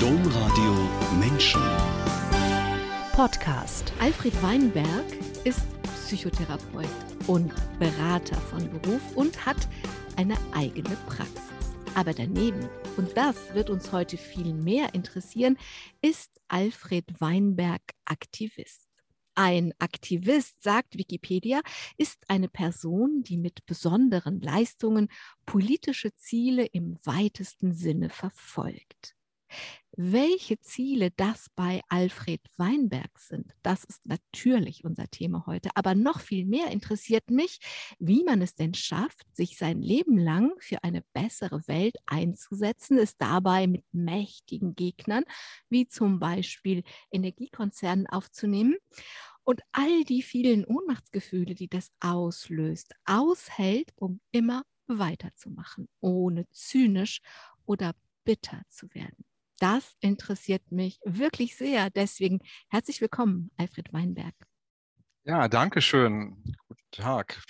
[0.00, 0.74] Domradio
[1.18, 1.62] Menschen.
[3.12, 3.94] Podcast.
[3.98, 5.06] Alfred Weinberg
[5.44, 6.86] ist Psychotherapeut
[7.26, 9.56] und Berater von Beruf und hat
[10.16, 11.40] eine eigene Praxis.
[11.94, 15.56] Aber daneben, und das wird uns heute viel mehr interessieren,
[16.02, 18.86] ist Alfred Weinberg Aktivist.
[19.34, 21.62] Ein Aktivist, sagt Wikipedia,
[21.96, 25.08] ist eine Person, die mit besonderen Leistungen
[25.46, 29.16] politische Ziele im weitesten Sinne verfolgt.
[29.98, 35.70] Welche Ziele das bei Alfred Weinberg sind, das ist natürlich unser Thema heute.
[35.74, 37.60] Aber noch viel mehr interessiert mich,
[37.98, 43.16] wie man es denn schafft, sich sein Leben lang für eine bessere Welt einzusetzen, es
[43.16, 45.24] dabei mit mächtigen Gegnern
[45.70, 48.76] wie zum Beispiel Energiekonzernen aufzunehmen
[49.44, 57.22] und all die vielen Ohnmachtsgefühle, die das auslöst, aushält, um immer weiterzumachen, ohne zynisch
[57.64, 59.24] oder bitter zu werden.
[59.58, 61.90] Das interessiert mich wirklich sehr.
[61.90, 64.34] Deswegen herzlich willkommen, Alfred Weinberg.
[65.24, 66.36] Ja, danke schön.
[66.68, 67.42] Guten Tag.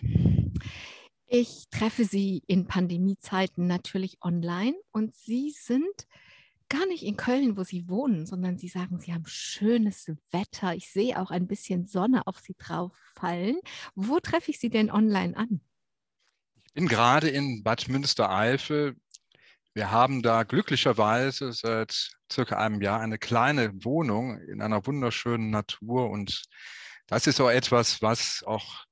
[1.26, 6.06] Ich treffe Sie in Pandemiezeiten natürlich online und Sie sind
[6.68, 10.74] gar nicht in Köln, wo Sie wohnen, sondern Sie sagen, Sie haben schönes Wetter.
[10.74, 13.58] Ich sehe auch ein bisschen Sonne auf Sie drauf fallen.
[13.94, 15.60] Wo treffe ich Sie denn online an?
[16.66, 18.96] Ich bin gerade in Bad Münstereifel
[19.76, 26.08] wir haben da glücklicherweise seit circa einem Jahr eine kleine Wohnung in einer wunderschönen Natur
[26.08, 26.44] und
[27.08, 28.86] das ist auch etwas, was auch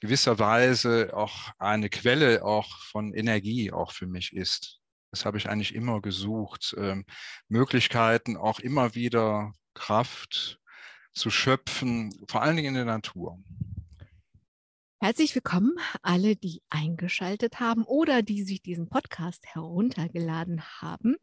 [0.00, 4.80] gewisserweise auch eine Quelle auch von Energie auch für mich ist.
[5.10, 6.74] Das habe ich eigentlich immer gesucht.
[6.78, 7.04] Ähm,
[7.48, 10.58] Möglichkeiten auch immer wieder Kraft
[11.12, 13.38] zu schöpfen, vor allen Dingen in der Natur.
[15.02, 15.72] Herzlich willkommen
[16.02, 21.16] alle, die eingeschaltet haben oder die sich diesen Podcast heruntergeladen haben.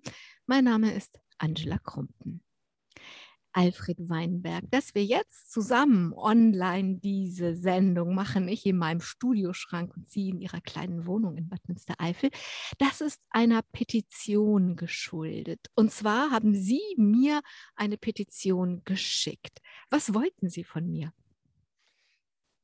[0.46, 2.44] Mein Name ist Angela Krumpen.
[3.54, 10.10] Alfred Weinberg, dass wir jetzt zusammen online diese Sendung machen, ich in meinem Studioschrank und
[10.10, 12.32] Sie in Ihrer kleinen Wohnung in Bad Münstereifel,
[12.80, 15.68] das ist einer Petition geschuldet.
[15.76, 17.40] Und zwar haben Sie mir
[17.78, 19.60] eine Petition geschickt.
[19.90, 21.14] Was wollten Sie von mir?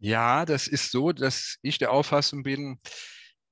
[0.06, 2.80] Ja, das ist so, dass ich der Auffassung bin,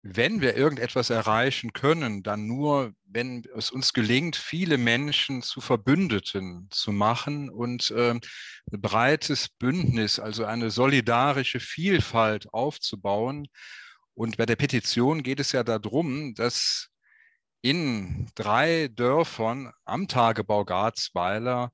[0.04, 6.68] wenn wir irgendetwas erreichen können, dann nur, wenn es uns gelingt, viele Menschen zu Verbündeten
[6.70, 8.22] zu machen und äh, ein
[8.72, 13.48] breites Bündnis, also eine solidarische Vielfalt aufzubauen.
[14.14, 16.90] Und bei der Petition geht es ja darum, dass
[17.64, 21.72] in drei Dörfern am Tagebau Garzweiler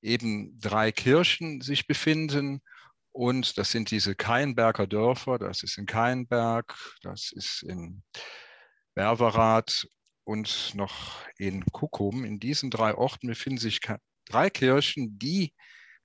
[0.00, 2.62] eben drei Kirchen sich befinden
[3.14, 8.02] und das sind diese Keinberger Dörfer, das ist in Keinberg, das ist in
[8.94, 9.86] Berverath
[10.24, 12.24] und noch in Kuckum.
[12.24, 13.80] In diesen drei Orten befinden sich
[14.24, 15.54] drei Kirchen, die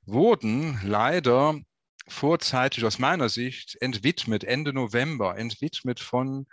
[0.05, 1.59] wurden leider
[2.07, 6.45] vorzeitig aus meiner Sicht entwidmet, Ende November, entwidmet von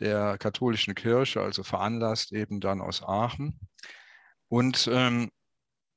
[0.00, 3.58] der katholischen Kirche, also veranlasst eben dann aus Aachen.
[4.48, 5.30] Und ähm,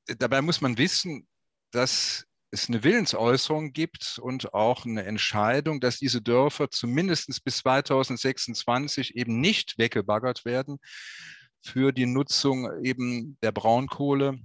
[0.06, 1.28] dabei muss man wissen,
[1.72, 9.16] dass es eine Willensäußerung gibt und auch eine Entscheidung, dass diese Dörfer zumindest bis 2026
[9.16, 10.78] eben nicht weggebaggert werden
[11.62, 14.38] für die Nutzung eben der Braunkohle,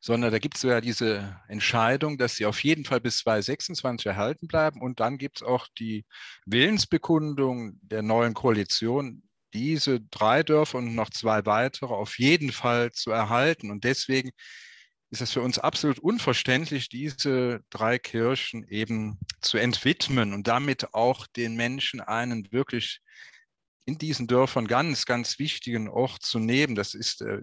[0.00, 4.48] sondern da gibt es ja diese Entscheidung, dass sie auf jeden Fall bis 2026 erhalten
[4.48, 4.80] bleiben.
[4.80, 6.04] Und dann gibt es auch die
[6.44, 9.22] Willensbekundung der neuen Koalition,
[9.54, 13.70] diese drei Dörfer und noch zwei weitere auf jeden Fall zu erhalten.
[13.70, 14.32] Und deswegen
[15.10, 21.26] ist es für uns absolut unverständlich, diese drei Kirchen eben zu entwidmen und damit auch
[21.28, 23.00] den Menschen einen wirklich
[23.84, 26.74] in diesen Dörfern ganz, ganz wichtigen Ort zu nehmen.
[26.74, 27.40] Das ist, äh,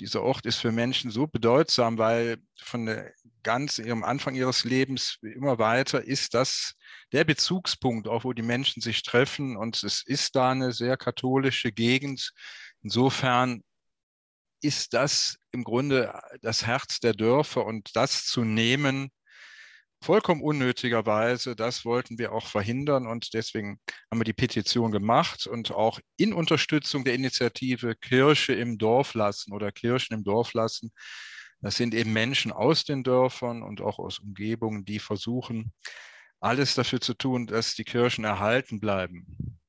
[0.00, 3.12] dieser Ort ist für Menschen so bedeutsam, weil von der,
[3.42, 6.74] ganz ihrem Anfang ihres Lebens immer weiter ist das
[7.12, 9.56] der Bezugspunkt, auch wo die Menschen sich treffen.
[9.58, 12.32] Und es ist da eine sehr katholische Gegend.
[12.82, 13.62] Insofern
[14.62, 19.10] ist das im Grunde das Herz der Dörfer und das zu nehmen,
[20.02, 23.78] vollkommen unnötigerweise, das wollten wir auch verhindern und deswegen
[24.10, 29.52] haben wir die Petition gemacht und auch in Unterstützung der Initiative Kirche im Dorf lassen
[29.52, 30.92] oder Kirchen im Dorf lassen.
[31.60, 35.72] Das sind eben Menschen aus den Dörfern und auch aus Umgebungen, die versuchen,
[36.40, 39.60] alles dafür zu tun, dass die Kirchen erhalten bleiben.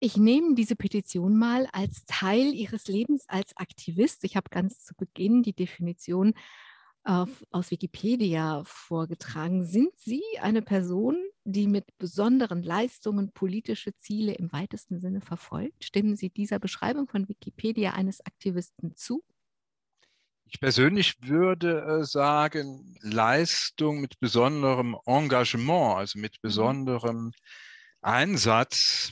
[0.00, 4.22] Ich nehme diese Petition mal als Teil Ihres Lebens als Aktivist.
[4.22, 6.34] Ich habe ganz zu Beginn die Definition
[7.04, 9.64] äh, aus Wikipedia vorgetragen.
[9.64, 15.84] Sind Sie eine Person, die mit besonderen Leistungen politische Ziele im weitesten Sinne verfolgt.
[15.84, 19.24] Stimmen Sie dieser Beschreibung von Wikipedia eines Aktivisten zu?
[20.44, 26.38] Ich persönlich würde äh, sagen, Leistung mit besonderem Engagement, also mit mhm.
[26.42, 27.32] besonderem
[28.00, 29.10] Einsatz.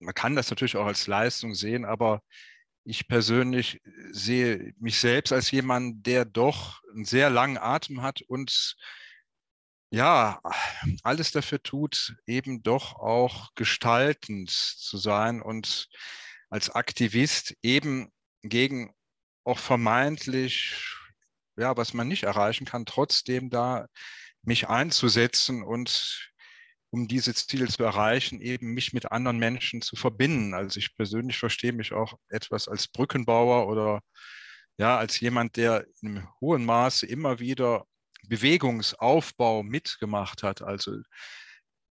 [0.00, 2.22] Man kann das natürlich auch als Leistung sehen, aber
[2.84, 3.80] ich persönlich
[4.12, 8.76] sehe mich selbst als jemand, der doch einen sehr langen Atem hat und
[9.90, 10.40] ja,
[11.02, 15.88] alles dafür tut, eben doch auch gestaltend zu sein und
[16.50, 18.12] als Aktivist eben
[18.42, 18.94] gegen
[19.44, 20.94] auch vermeintlich,
[21.56, 23.86] ja, was man nicht erreichen kann, trotzdem da
[24.42, 26.32] mich einzusetzen und
[26.90, 30.54] um diese Ziele zu erreichen, eben mich mit anderen Menschen zu verbinden.
[30.54, 34.00] Also ich persönlich verstehe mich auch etwas als Brückenbauer oder
[34.78, 37.84] ja, als jemand, der in hohem Maße immer wieder
[38.26, 40.96] Bewegungsaufbau mitgemacht hat, also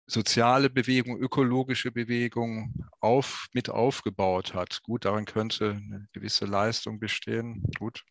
[0.08, 4.82] soziale Bewegung, ökologische Bewegung auf, mit aufgebaut hat.
[4.84, 7.64] Gut, darin könnte eine gewisse Leistung bestehen.
[7.78, 8.04] Gut.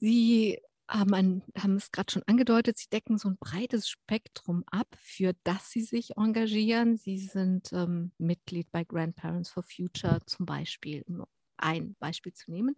[0.00, 4.88] Sie haben, ein, haben es gerade schon angedeutet, Sie decken so ein breites Spektrum ab,
[4.98, 6.96] für das Sie sich engagieren.
[6.96, 11.24] Sie sind ähm, Mitglied bei Grandparents for Future zum Beispiel, um
[11.56, 12.74] ein Beispiel zu nehmen.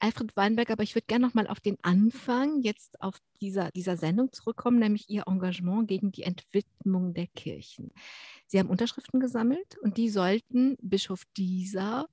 [0.00, 3.96] Alfred Weinberg, aber ich würde gerne noch mal auf den Anfang jetzt auf dieser, dieser
[3.96, 7.90] Sendung zurückkommen, nämlich Ihr Engagement gegen die Entwidmung der Kirchen.
[8.46, 12.06] Sie haben Unterschriften gesammelt und die sollten Bischof Dieser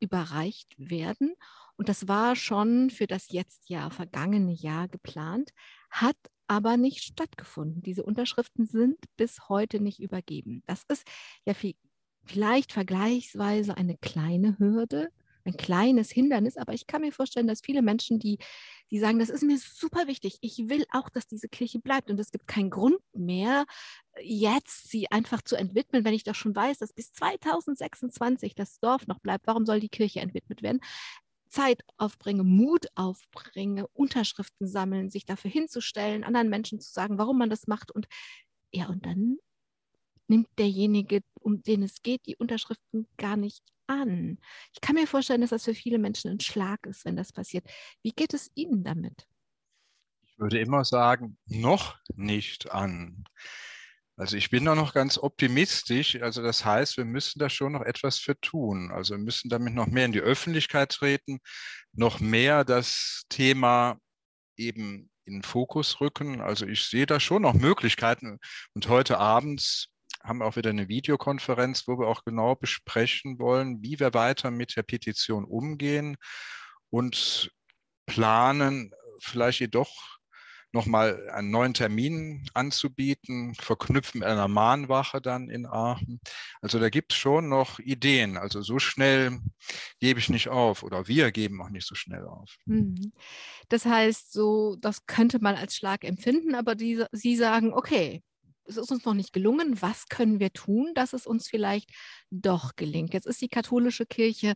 [0.00, 1.34] überreicht werden.
[1.76, 5.50] Und das war schon für das jetzt ja vergangene Jahr geplant,
[5.90, 6.16] hat
[6.46, 7.82] aber nicht stattgefunden.
[7.82, 10.62] Diese Unterschriften sind bis heute nicht übergeben.
[10.66, 11.04] Das ist
[11.44, 11.74] ja viel,
[12.24, 15.08] vielleicht vergleichsweise eine kleine Hürde,
[15.44, 18.38] ein kleines Hindernis, aber ich kann mir vorstellen, dass viele Menschen, die,
[18.90, 22.18] die sagen, das ist mir super wichtig, ich will auch, dass diese Kirche bleibt und
[22.18, 23.66] es gibt keinen Grund mehr,
[24.22, 29.06] jetzt sie einfach zu entwidmen, wenn ich doch schon weiß, dass bis 2026 das Dorf
[29.06, 29.46] noch bleibt.
[29.46, 30.80] Warum soll die Kirche entwidmet werden?
[31.54, 37.48] Zeit aufbringe, Mut aufbringe, Unterschriften sammeln, sich dafür hinzustellen, anderen Menschen zu sagen, warum man
[37.48, 38.06] das macht und
[38.72, 39.38] ja, und dann
[40.26, 44.38] nimmt derjenige, um den es geht, die Unterschriften gar nicht an.
[44.72, 47.64] Ich kann mir vorstellen, dass das für viele Menschen ein Schlag ist, wenn das passiert.
[48.02, 49.28] Wie geht es Ihnen damit?
[50.24, 53.24] Ich würde immer sagen, noch nicht an.
[54.16, 56.20] Also ich bin da noch ganz optimistisch.
[56.22, 58.92] Also das heißt, wir müssen da schon noch etwas für tun.
[58.92, 61.40] Also wir müssen damit noch mehr in die Öffentlichkeit treten,
[61.92, 63.98] noch mehr das Thema
[64.56, 66.40] eben in den Fokus rücken.
[66.40, 68.38] Also ich sehe da schon noch Möglichkeiten.
[68.74, 69.88] Und heute Abend
[70.22, 74.50] haben wir auch wieder eine Videokonferenz, wo wir auch genau besprechen wollen, wie wir weiter
[74.50, 76.16] mit der Petition umgehen
[76.90, 77.50] und
[78.06, 80.18] planen, vielleicht jedoch
[80.74, 86.20] nochmal einen neuen Termin anzubieten, verknüpfen mit einer Mahnwache dann in Aachen.
[86.60, 88.36] Also da gibt es schon noch Ideen.
[88.36, 89.38] Also so schnell
[90.00, 92.56] gebe ich nicht auf oder wir geben auch nicht so schnell auf.
[92.66, 93.12] Mhm.
[93.68, 98.22] Das heißt, so, das könnte man als Schlag empfinden, aber die, Sie sagen, okay,
[98.66, 99.80] es ist uns noch nicht gelungen.
[99.80, 101.90] Was können wir tun, dass es uns vielleicht
[102.30, 103.14] doch gelingt?
[103.14, 104.54] Jetzt ist die katholische Kirche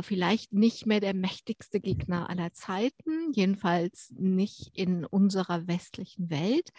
[0.00, 6.70] vielleicht nicht mehr der mächtigste Gegner aller Zeiten, jedenfalls nicht in unserer westlichen Welt.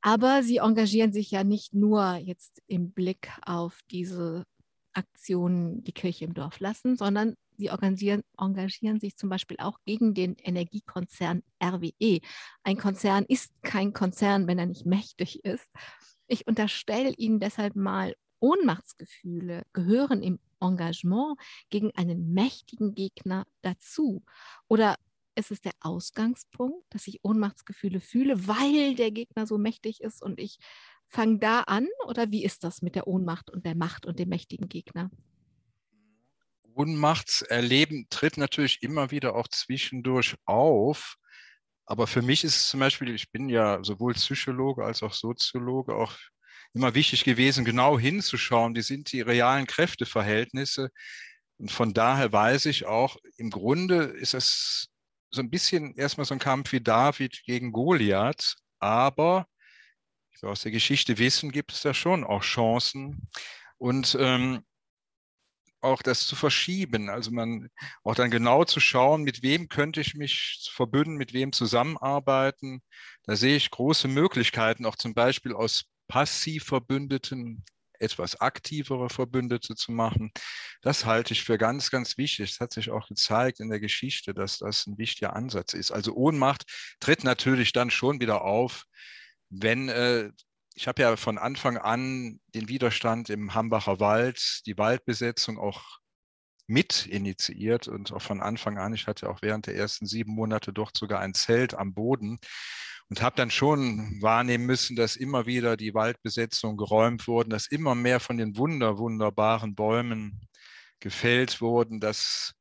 [0.00, 4.44] Aber sie engagieren sich ja nicht nur jetzt im Blick auf diese
[4.92, 10.14] Aktion die Kirche im Dorf lassen, sondern sie engagieren, engagieren sich zum Beispiel auch gegen
[10.14, 12.20] den Energiekonzern RWE.
[12.62, 15.68] Ein Konzern ist kein Konzern, wenn er nicht mächtig ist.
[16.28, 21.38] Ich unterstelle Ihnen deshalb mal, Ohnmachtsgefühle gehören im Engagement
[21.70, 24.24] gegen einen mächtigen Gegner dazu.
[24.68, 24.96] Oder
[25.34, 30.40] ist es der Ausgangspunkt, dass ich Ohnmachtsgefühle fühle, weil der Gegner so mächtig ist und
[30.40, 30.58] ich
[31.06, 31.86] fange da an?
[32.06, 35.10] Oder wie ist das mit der Ohnmacht und der Macht und dem mächtigen Gegner?
[36.74, 41.16] Ohnmachtserleben tritt natürlich immer wieder auch zwischendurch auf.
[41.86, 45.94] Aber für mich ist es zum Beispiel, ich bin ja sowohl Psychologe als auch Soziologe,
[45.94, 46.12] auch
[46.74, 50.90] immer wichtig gewesen, genau hinzuschauen, wie sind die realen Kräfteverhältnisse.
[51.58, 54.88] Und von daher weiß ich auch, im Grunde ist es
[55.30, 59.46] so ein bisschen erstmal so ein Kampf wie David gegen Goliath, aber
[60.40, 63.28] wir aus der Geschichte wissen, gibt es da schon auch Chancen.
[63.78, 64.64] Und ähm,
[65.80, 67.08] auch das zu verschieben.
[67.08, 67.68] Also man
[68.02, 72.82] auch dann genau zu schauen, mit wem könnte ich mich verbünden, mit wem zusammenarbeiten.
[73.24, 77.64] Da sehe ich große Möglichkeiten, auch zum Beispiel aus passiv Verbündeten
[78.00, 80.32] etwas aktivere Verbündete zu machen.
[80.82, 82.50] Das halte ich für ganz, ganz wichtig.
[82.50, 85.90] Es hat sich auch gezeigt in der Geschichte, dass das ein wichtiger Ansatz ist.
[85.90, 86.64] Also Ohnmacht
[87.00, 88.84] tritt natürlich dann schon wieder auf,
[89.50, 90.30] wenn äh,
[90.74, 95.98] ich habe ja von Anfang an den Widerstand im Hambacher Wald, die Waldbesetzung auch
[96.68, 100.72] mit initiiert und auch von Anfang an, ich hatte auch während der ersten sieben Monate
[100.72, 102.38] dort sogar ein Zelt am Boden
[103.10, 107.94] und habe dann schon wahrnehmen müssen, dass immer wieder die Waldbesetzung geräumt wurden, dass immer
[107.94, 110.40] mehr von den wunder, wunderbaren Bäumen
[111.00, 112.54] gefällt wurden, dass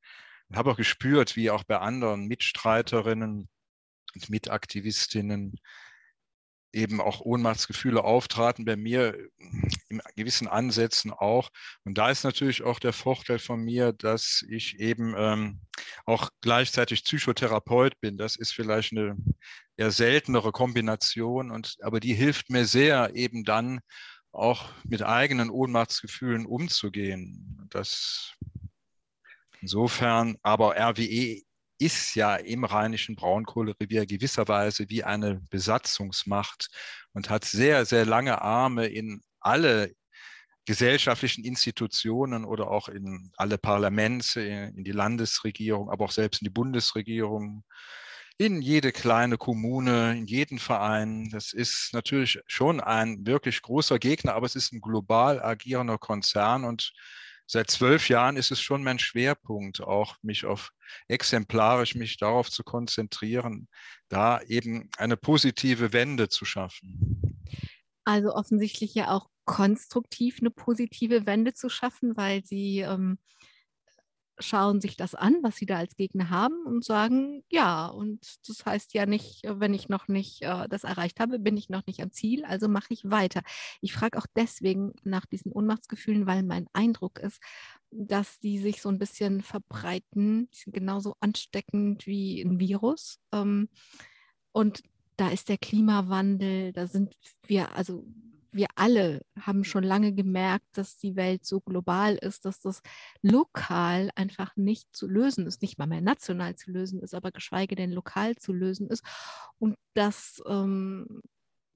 [0.55, 3.49] habe auch gespürt, wie auch bei anderen Mitstreiterinnen
[4.15, 5.55] und Mitaktivistinnen
[6.77, 9.17] eben auch Ohnmachtsgefühle auftraten, bei mir
[9.89, 11.49] in gewissen Ansätzen auch.
[11.83, 15.59] Und da ist natürlich auch der Vorteil von mir, dass ich eben ähm,
[16.05, 18.17] auch gleichzeitig Psychotherapeut bin.
[18.17, 19.17] Das ist vielleicht eine
[19.75, 23.79] eher seltenere Kombination, und, aber die hilft mir sehr, eben dann
[24.31, 27.67] auch mit eigenen Ohnmachtsgefühlen umzugehen.
[27.71, 28.35] Das
[29.61, 31.41] insofern, aber RWE
[31.79, 36.69] ist ja im rheinischen Braunkohlerevier gewisserweise wie eine Besatzungsmacht
[37.13, 39.93] und hat sehr, sehr lange Arme in alle
[40.65, 46.53] gesellschaftlichen Institutionen oder auch in alle Parlamente, in die Landesregierung, aber auch selbst in die
[46.53, 47.63] Bundesregierung,
[48.37, 51.29] in jede kleine Kommune, in jeden Verein.
[51.31, 56.65] Das ist natürlich schon ein wirklich großer Gegner, aber es ist ein global agierender Konzern
[56.65, 56.91] und
[57.47, 60.71] seit zwölf Jahren ist es schon mein Schwerpunkt, auch mich auf
[61.07, 63.67] exemplarisch mich darauf zu konzentrieren,
[64.09, 67.43] da eben eine positive Wende zu schaffen.
[68.03, 73.17] Also offensichtlich ja auch konstruktiv eine positive Wende zu schaffen, weil Sie ähm,
[74.39, 78.65] schauen sich das an, was sie da als Gegner haben und sagen, ja, und das
[78.65, 81.85] heißt ja nicht, äh, wenn ich noch nicht äh, das erreicht habe, bin ich noch
[81.87, 83.41] nicht am Ziel, also mache ich weiter.
[83.81, 87.41] Ich frage auch deswegen nach diesen Ohnmachtsgefühlen, weil mein Eindruck ist,
[87.91, 93.19] dass die sich so ein bisschen verbreiten, die sind genauso ansteckend wie ein Virus.
[93.31, 93.69] Ähm,
[94.51, 94.83] und
[95.17, 97.15] da ist der Klimawandel, da sind
[97.47, 98.05] wir, also
[98.57, 102.81] wir alle haben schon lange gemerkt, dass die Welt so global ist, dass das
[103.21, 107.75] lokal einfach nicht zu lösen ist, nicht mal mehr national zu lösen ist, aber geschweige
[107.75, 109.03] denn lokal zu lösen ist.
[109.59, 111.21] Und das, ähm,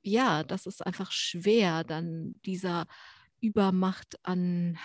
[0.04, 2.88] ja, das ist einfach schwer, dann dieser
[3.40, 4.78] Übermacht an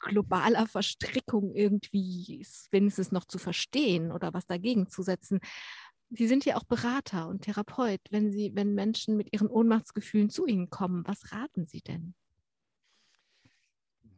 [0.00, 5.40] globaler Verstrickung irgendwie wenigstens noch zu verstehen oder was dagegen zu setzen.
[6.10, 8.00] Sie sind ja auch Berater und Therapeut.
[8.10, 12.14] Wenn Sie, wenn Menschen mit ihren Ohnmachtsgefühlen zu Ihnen kommen, was raten Sie denn?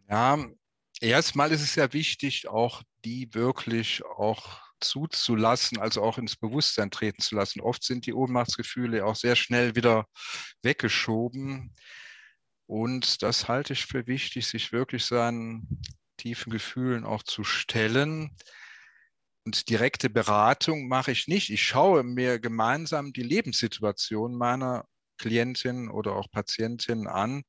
[0.09, 0.39] Ja,
[1.01, 7.23] erstmal ist es ja wichtig, auch die wirklich auch zuzulassen, also auch ins Bewusstsein treten
[7.23, 7.61] zu lassen.
[7.61, 10.07] Oft sind die Ohnmachtsgefühle auch sehr schnell wieder
[10.63, 11.75] weggeschoben.
[12.67, 15.83] Und das halte ich für wichtig, sich wirklich seinen
[16.17, 18.37] tiefen Gefühlen auch zu stellen
[19.45, 21.51] und direkte Beratung mache ich nicht.
[21.51, 24.85] Ich schaue mir gemeinsam die Lebenssituation meiner
[25.19, 27.43] Klientin oder auch Patientin an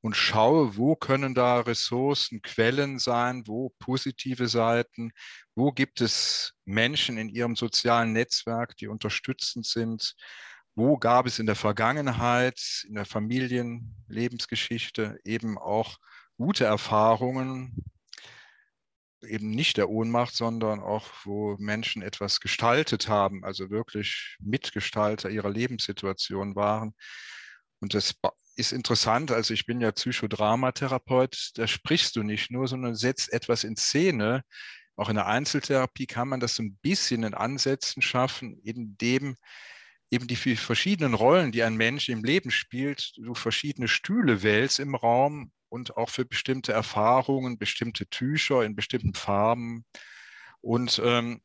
[0.00, 5.12] und schaue, wo können da Ressourcen, Quellen sein, wo positive Seiten,
[5.54, 10.14] wo gibt es Menschen in ihrem sozialen Netzwerk, die unterstützend sind,
[10.74, 15.98] wo gab es in der Vergangenheit, in der Familienlebensgeschichte eben auch
[16.36, 17.84] gute Erfahrungen,
[19.22, 25.50] eben nicht der Ohnmacht, sondern auch, wo Menschen etwas gestaltet haben, also wirklich Mitgestalter ihrer
[25.50, 26.94] Lebenssituation waren.
[27.80, 28.14] Und das
[28.56, 33.64] ist interessant, also ich bin ja Psychodramatherapeut, da sprichst du nicht nur, sondern setzt etwas
[33.64, 34.42] in Szene.
[34.96, 39.36] Auch in der Einzeltherapie kann man das so ein bisschen in Ansätzen schaffen, indem
[40.10, 44.94] eben die verschiedenen Rollen, die ein Mensch im Leben spielt, du verschiedene Stühle wählst im
[44.94, 49.84] Raum und auch für bestimmte Erfahrungen, bestimmte Tücher in bestimmten Farben.
[50.60, 51.40] Und ähm,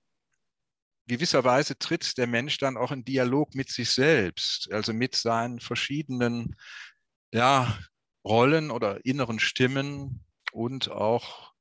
[1.08, 6.56] gewisserweise tritt der Mensch dann auch in Dialog mit sich selbst, also mit seinen verschiedenen
[7.32, 7.78] ja,
[8.24, 11.52] Rollen oder inneren Stimmen und auch,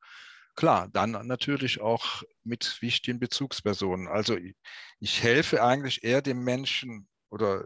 [0.54, 4.06] klar, dann natürlich auch mit wichtigen Bezugspersonen.
[4.06, 4.54] Also ich,
[5.00, 7.64] ich helfe eigentlich eher dem Menschen oder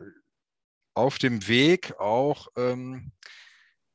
[0.95, 3.12] auf dem Weg auch, ähm,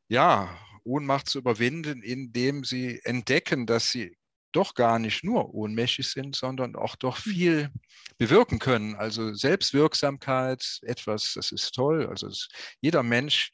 [0.07, 4.17] ja, Ohnmacht zu überwinden, indem sie entdecken, dass sie
[4.51, 7.33] doch gar nicht nur ohnmächtig sind, sondern auch doch hm.
[7.33, 7.69] viel
[8.17, 8.95] bewirken können.
[8.95, 12.07] Also Selbstwirksamkeit, etwas, das ist toll.
[12.07, 12.49] Also es,
[12.81, 13.51] jeder Mensch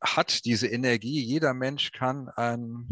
[0.00, 2.88] hat diese Energie, jeder Mensch kann ein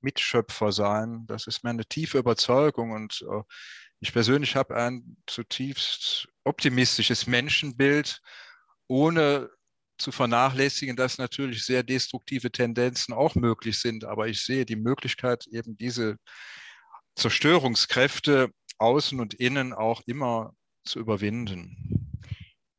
[0.00, 1.26] Mitschöpfer sein.
[1.26, 3.42] Das ist meine tiefe Überzeugung und äh,
[4.00, 8.20] ich persönlich habe ein zutiefst optimistisches Menschenbild,
[8.86, 9.50] ohne
[9.98, 14.04] zu vernachlässigen, dass natürlich sehr destruktive Tendenzen auch möglich sind.
[14.04, 16.16] Aber ich sehe die Möglichkeit, eben diese
[17.16, 20.52] Zerstörungskräfte außen und innen auch immer
[20.84, 21.93] zu überwinden.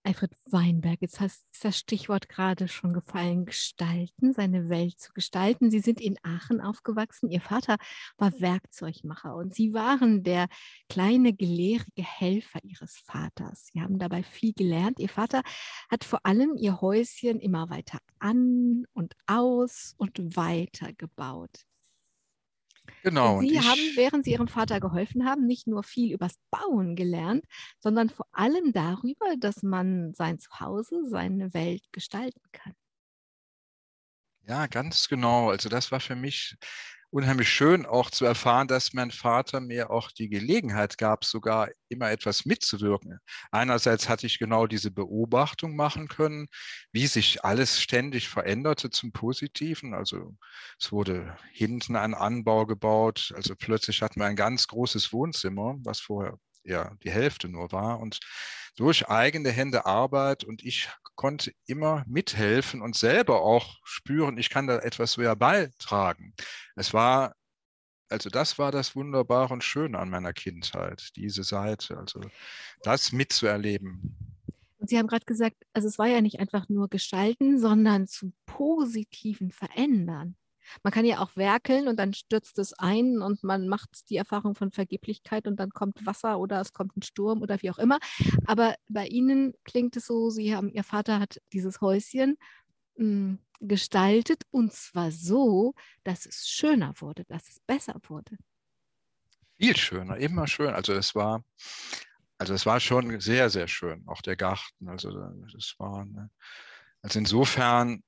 [0.05, 5.71] Alfred Weinberg, jetzt hast, ist das Stichwort gerade schon gefallen, gestalten, seine Welt zu gestalten.
[5.71, 7.31] Sie sind in Aachen aufgewachsen.
[7.31, 7.77] Ihr Vater
[8.17, 10.47] war Werkzeugmacher und Sie waren der
[10.89, 13.71] kleine gelehrige Helfer Ihres Vaters.
[13.73, 14.99] Sie haben dabei viel gelernt.
[14.99, 15.41] Ihr Vater
[15.89, 21.65] hat vor allem Ihr Häuschen immer weiter an und aus und weiter gebaut.
[23.05, 23.37] Genau.
[23.37, 27.45] Und Sie haben, während Sie Ihrem Vater geholfen haben, nicht nur viel übers Bauen gelernt,
[27.77, 32.73] sondern vor allem darüber, dass man sein Zuhause, seine Welt gestalten kann.
[34.47, 35.49] Ja, ganz genau.
[35.49, 36.55] Also das war für mich
[37.15, 42.11] unheimlich schön auch zu erfahren, dass mein Vater mir auch die Gelegenheit gab, sogar immer
[42.11, 43.19] etwas mitzuwirken.
[43.51, 46.47] Einerseits hatte ich genau diese Beobachtung machen können,
[46.91, 49.93] wie sich alles ständig veränderte zum Positiven.
[49.93, 50.35] Also
[50.77, 56.01] es wurde hinten ein Anbau gebaut, also plötzlich hatten wir ein ganz großes Wohnzimmer, was
[56.01, 58.01] vorher ja die Hälfte nur war.
[58.01, 58.19] Und
[58.75, 64.67] durch eigene Hände Arbeit und ich konnte immer mithelfen und selber auch spüren, ich kann
[64.67, 66.33] da etwas so beitragen.
[66.75, 67.35] Es war,
[68.09, 72.21] also das war das Wunderbare und Schöne an meiner Kindheit, diese Seite, also
[72.83, 74.17] das mitzuerleben.
[74.77, 78.33] Und Sie haben gerade gesagt, also es war ja nicht einfach nur gestalten, sondern zum
[78.45, 80.35] Positiven verändern.
[80.83, 84.55] Man kann ja auch werkeln und dann stürzt es ein und man macht die Erfahrung
[84.55, 87.99] von Vergeblichkeit und dann kommt Wasser oder es kommt ein Sturm oder wie auch immer.
[88.45, 92.37] Aber bei Ihnen klingt es so, Sie haben, Ihr Vater hat dieses Häuschen
[92.97, 98.37] mh, hm, gestaltet und zwar so, dass es schöner wurde, dass es besser wurde.
[99.57, 100.73] Viel schöner, immer schön.
[100.73, 101.43] Also es war,
[102.37, 104.89] also es war schon sehr, sehr schön, auch der Garten.
[104.89, 106.29] Also das war, eine,
[107.01, 108.03] also insofern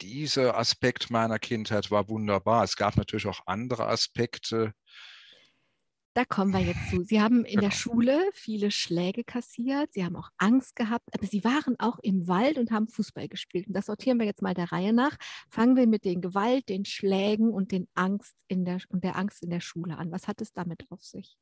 [0.00, 2.64] dieser Aspekt meiner Kindheit war wunderbar.
[2.64, 4.72] Es gab natürlich auch andere Aspekte.
[6.14, 7.02] Da kommen wir jetzt zu.
[7.02, 7.62] Sie haben in genau.
[7.62, 12.28] der Schule viele Schläge kassiert, Sie haben auch Angst gehabt, aber Sie waren auch im
[12.28, 13.66] Wald und haben Fußball gespielt.
[13.66, 15.16] Und das sortieren wir jetzt mal der Reihe nach.
[15.50, 19.42] Fangen wir mit den Gewalt, den Schlägen und, den Angst in der, und der Angst
[19.42, 20.12] in der Schule an.
[20.12, 21.36] Was hat es damit auf sich?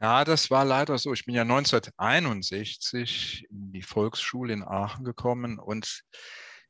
[0.00, 1.12] Ja, das war leider so.
[1.12, 6.04] Ich bin ja 1961 in die Volksschule in Aachen gekommen und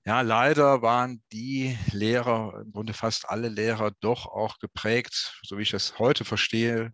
[0.06, 5.62] ja, leider waren die Lehrer, im Grunde fast alle Lehrer, doch auch geprägt, so wie
[5.62, 6.92] ich es heute verstehe,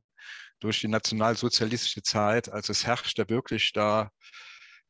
[0.60, 2.50] durch die nationalsozialistische Zeit.
[2.50, 4.10] Also es herrschte wirklich da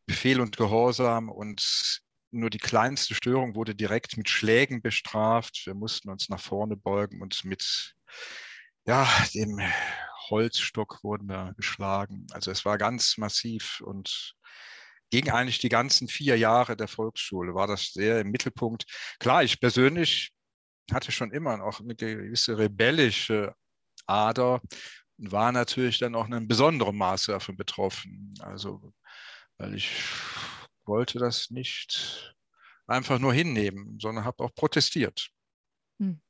[0.06, 2.02] Befehl und Gehorsam und
[2.33, 5.62] nur die kleinste Störung wurde direkt mit Schlägen bestraft.
[5.64, 7.94] Wir mussten uns nach vorne beugen und mit
[8.87, 9.61] ja, dem
[10.28, 12.26] Holzstock wurden wir geschlagen.
[12.33, 14.35] Also es war ganz massiv und
[15.11, 18.85] ging eigentlich die ganzen vier Jahre der Volksschule, war das sehr im Mittelpunkt.
[19.18, 20.33] Klar, ich persönlich
[20.92, 23.55] hatte schon immer auch eine gewisse rebellische
[24.07, 24.61] Ader
[25.18, 28.35] und war natürlich dann auch in einem besonderen Maße davon betroffen.
[28.40, 28.92] Also,
[29.59, 29.90] weil ich
[30.85, 32.35] wollte das nicht
[32.87, 35.31] einfach nur hinnehmen, sondern habe auch protestiert.
[35.99, 36.20] Hm.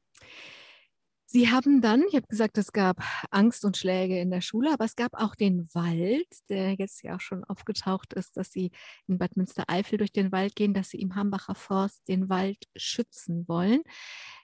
[1.33, 4.85] Sie haben dann, ich habe gesagt, es gab Angst und Schläge in der Schule, aber
[4.85, 8.73] es gab auch den Wald, der jetzt ja auch schon aufgetaucht ist, dass Sie
[9.07, 13.47] in Bad Münstereifel durch den Wald gehen, dass Sie im Hambacher Forst den Wald schützen
[13.47, 13.83] wollen.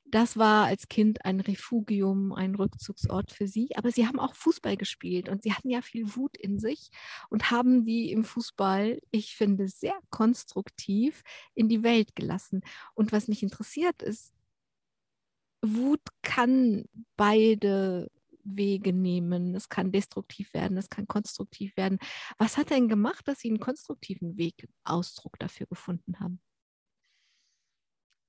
[0.04, 3.70] Das war als Kind ein Refugium, ein Rückzugsort für Sie.
[3.74, 6.90] Aber Sie haben auch Fußball gespielt und Sie hatten ja viel Wut in sich
[7.30, 11.24] und haben die im Fußball, ich finde, sehr konstruktiv
[11.56, 12.60] in die Welt gelassen.
[12.94, 14.35] Und was mich interessiert ist,
[15.74, 16.84] Wut kann
[17.16, 18.08] beide
[18.46, 19.54] Wege nehmen.
[19.54, 21.98] Es kann destruktiv werden, es kann konstruktiv werden.
[22.38, 26.40] Was hat denn gemacht, dass Sie einen konstruktiven Weg, Ausdruck dafür gefunden haben?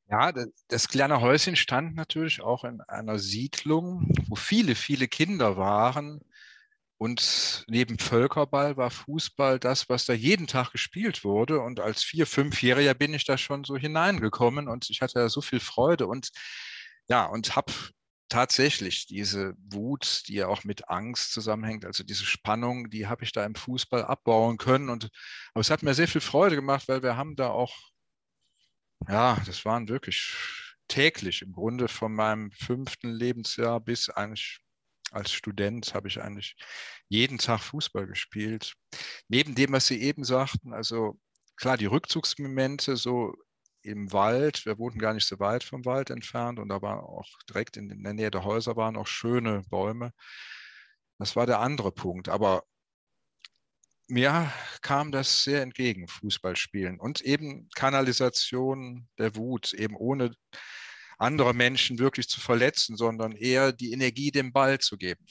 [0.09, 0.31] Ja,
[0.69, 6.21] das kleine Häuschen stand natürlich auch in einer Siedlung, wo viele, viele Kinder waren.
[6.97, 11.59] Und neben Völkerball war Fußball das, was da jeden Tag gespielt wurde.
[11.59, 15.41] Und als Vier-, Fünfjähriger bin ich da schon so hineingekommen und ich hatte da so
[15.41, 16.07] viel Freude.
[16.07, 16.31] Und
[17.07, 17.73] ja, und habe
[18.29, 23.31] tatsächlich diese Wut, die ja auch mit Angst zusammenhängt, also diese Spannung, die habe ich
[23.31, 24.89] da im Fußball abbauen können.
[24.89, 25.09] Und
[25.53, 27.73] aber es hat mir sehr viel Freude gemacht, weil wir haben da auch,
[29.07, 30.33] ja, das waren wirklich
[30.87, 34.59] täglich im Grunde von meinem fünften Lebensjahr bis eigentlich
[35.11, 36.55] als Student habe ich eigentlich
[37.07, 38.73] jeden Tag Fußball gespielt.
[39.29, 41.17] Neben dem, was Sie eben sagten, also
[41.55, 43.33] klar, die Rückzugsmomente, so
[43.87, 44.65] im Wald.
[44.65, 48.03] Wir wohnten gar nicht so weit vom Wald entfernt und da war auch direkt in
[48.03, 50.11] der Nähe der Häuser waren auch schöne Bäume.
[51.19, 52.29] Das war der andere Punkt.
[52.29, 52.63] Aber
[54.07, 60.33] mir kam das sehr entgegen, Fußballspielen und eben Kanalisation der Wut, eben ohne
[61.17, 65.25] andere Menschen wirklich zu verletzen, sondern eher die Energie dem Ball zu geben.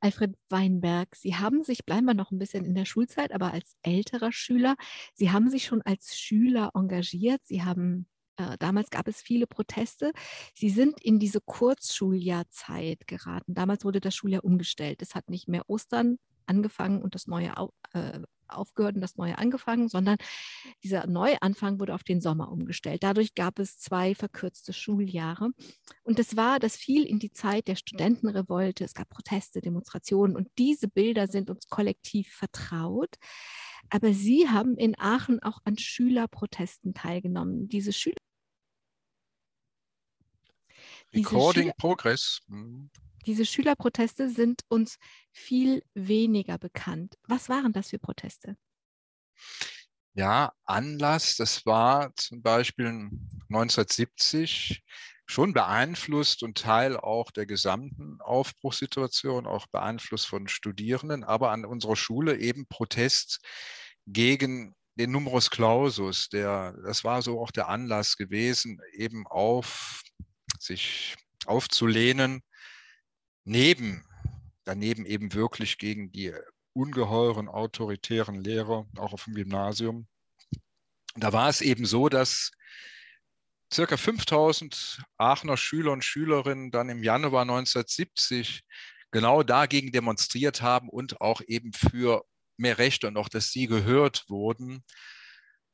[0.00, 3.76] Alfred Weinberg, Sie haben sich, bleiben wir noch ein bisschen in der Schulzeit, aber als
[3.82, 4.76] älterer Schüler,
[5.14, 7.40] Sie haben sich schon als Schüler engagiert.
[7.44, 8.06] Sie haben,
[8.36, 10.12] äh, damals gab es viele Proteste.
[10.54, 13.54] Sie sind in diese Kurzschuljahrzeit geraten.
[13.54, 15.02] Damals wurde das Schuljahr umgestellt.
[15.02, 17.52] Es hat nicht mehr Ostern angefangen und das neue
[17.92, 20.16] äh, aufgehört und das Neue angefangen, sondern
[20.82, 23.02] dieser Neuanfang wurde auf den Sommer umgestellt.
[23.02, 25.50] Dadurch gab es zwei verkürzte Schuljahre.
[26.02, 28.84] Und das war, das fiel in die Zeit der Studentenrevolte.
[28.84, 33.16] Es gab Proteste, Demonstrationen und diese Bilder sind uns kollektiv vertraut.
[33.90, 37.68] Aber Sie haben in Aachen auch an Schülerprotesten teilgenommen.
[37.68, 38.16] Diese Schüler
[41.14, 42.40] Recording Schüler Progress.
[42.48, 42.90] Mhm.
[43.28, 44.96] Diese Schülerproteste sind uns
[45.32, 47.18] viel weniger bekannt.
[47.24, 48.56] Was waren das für Proteste?
[50.14, 52.86] Ja, Anlass, das war zum Beispiel
[53.50, 54.82] 1970
[55.26, 61.96] schon beeinflusst und Teil auch der gesamten Aufbruchssituation, auch beeinflusst von Studierenden, aber an unserer
[61.96, 63.40] Schule eben Protest
[64.06, 66.30] gegen den Numerus Clausus.
[66.30, 70.00] Der, das war so auch der Anlass gewesen, eben auf
[70.58, 71.14] sich
[71.44, 72.42] aufzulehnen
[73.48, 74.04] neben,
[74.64, 76.32] daneben eben wirklich gegen die
[76.74, 80.06] ungeheuren autoritären Lehrer, auch auf dem Gymnasium.
[81.16, 82.52] Da war es eben so, dass
[83.72, 88.62] circa 5000 Aachener Schüler und Schülerinnen dann im Januar 1970
[89.10, 92.24] genau dagegen demonstriert haben und auch eben für
[92.58, 94.84] mehr Rechte und auch, dass sie gehört wurden.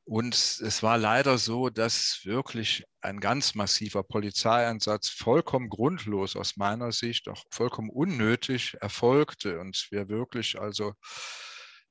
[0.05, 6.91] Und es war leider so, dass wirklich ein ganz massiver Polizeieinsatz vollkommen grundlos aus meiner
[6.91, 10.93] Sicht, auch vollkommen unnötig erfolgte und wir wirklich also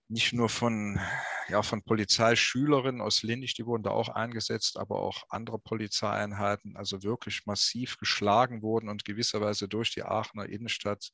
[0.09, 1.01] nicht nur von,
[1.49, 7.03] ja, von Polizeischülerinnen aus Lindig, die wurden da auch eingesetzt, aber auch andere Polizeieinheiten, also
[7.03, 11.11] wirklich massiv geschlagen wurden und gewisserweise durch die Aachener Innenstadt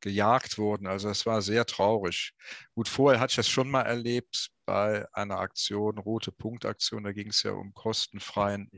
[0.00, 0.86] gejagt wurden.
[0.86, 2.32] Also es war sehr traurig.
[2.74, 7.28] Gut, vorher hatte ich das schon mal erlebt bei einer Aktion, Rote Punktaktion, da ging
[7.28, 8.70] es ja um kostenfreien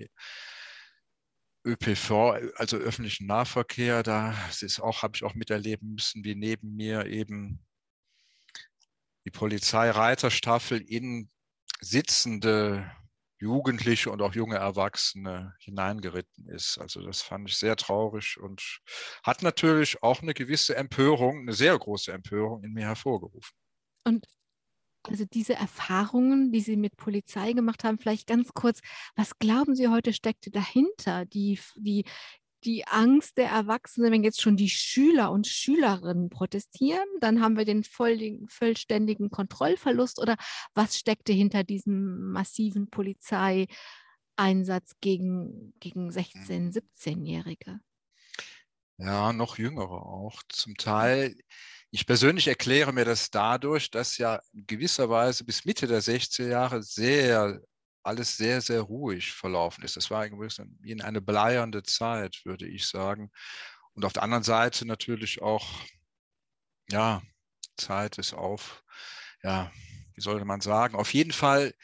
[1.67, 4.03] ÖPV, also öffentlichen Nahverkehr.
[4.03, 7.65] Da habe ich auch miterleben müssen, wie neben mir eben
[9.29, 11.29] die Polizeireiterstaffel in
[11.83, 12.91] sitzende
[13.39, 16.79] Jugendliche und auch junge Erwachsene hineingeritten ist.
[16.79, 18.81] Also das fand ich sehr traurig und
[19.23, 23.55] hat natürlich auch eine gewisse Empörung, eine sehr große Empörung in mir hervorgerufen.
[24.05, 24.25] Und
[25.03, 28.81] also diese Erfahrungen, die Sie mit Polizei gemacht haben, vielleicht ganz kurz,
[29.15, 31.27] was glauben Sie heute steckte dahinter?
[31.27, 32.05] Die, die,
[32.65, 37.65] die Angst der Erwachsenen, wenn jetzt schon die Schüler und Schülerinnen protestieren, dann haben wir
[37.65, 40.37] den vollständigen Kontrollverlust oder
[40.75, 43.69] was steckte hinter diesem massiven Polizeieinsatz
[45.01, 47.81] gegen, gegen 16-, 17-Jährige?
[48.99, 50.43] Ja, noch jüngere auch.
[50.49, 51.37] Zum Teil,
[51.91, 56.49] ich persönlich erkläre mir das dadurch, dass ja in gewisser Weise bis Mitte der 60er
[56.49, 57.63] Jahre sehr
[58.03, 59.97] alles sehr, sehr ruhig verlaufen ist.
[59.97, 63.31] Das war in eine bleiernde Zeit, würde ich sagen.
[63.93, 65.69] Und auf der anderen Seite natürlich auch,
[66.91, 67.23] ja,
[67.77, 68.83] Zeit ist auf,
[69.43, 69.71] ja,
[70.15, 70.97] wie sollte man sagen?
[70.97, 71.75] Auf jeden Fall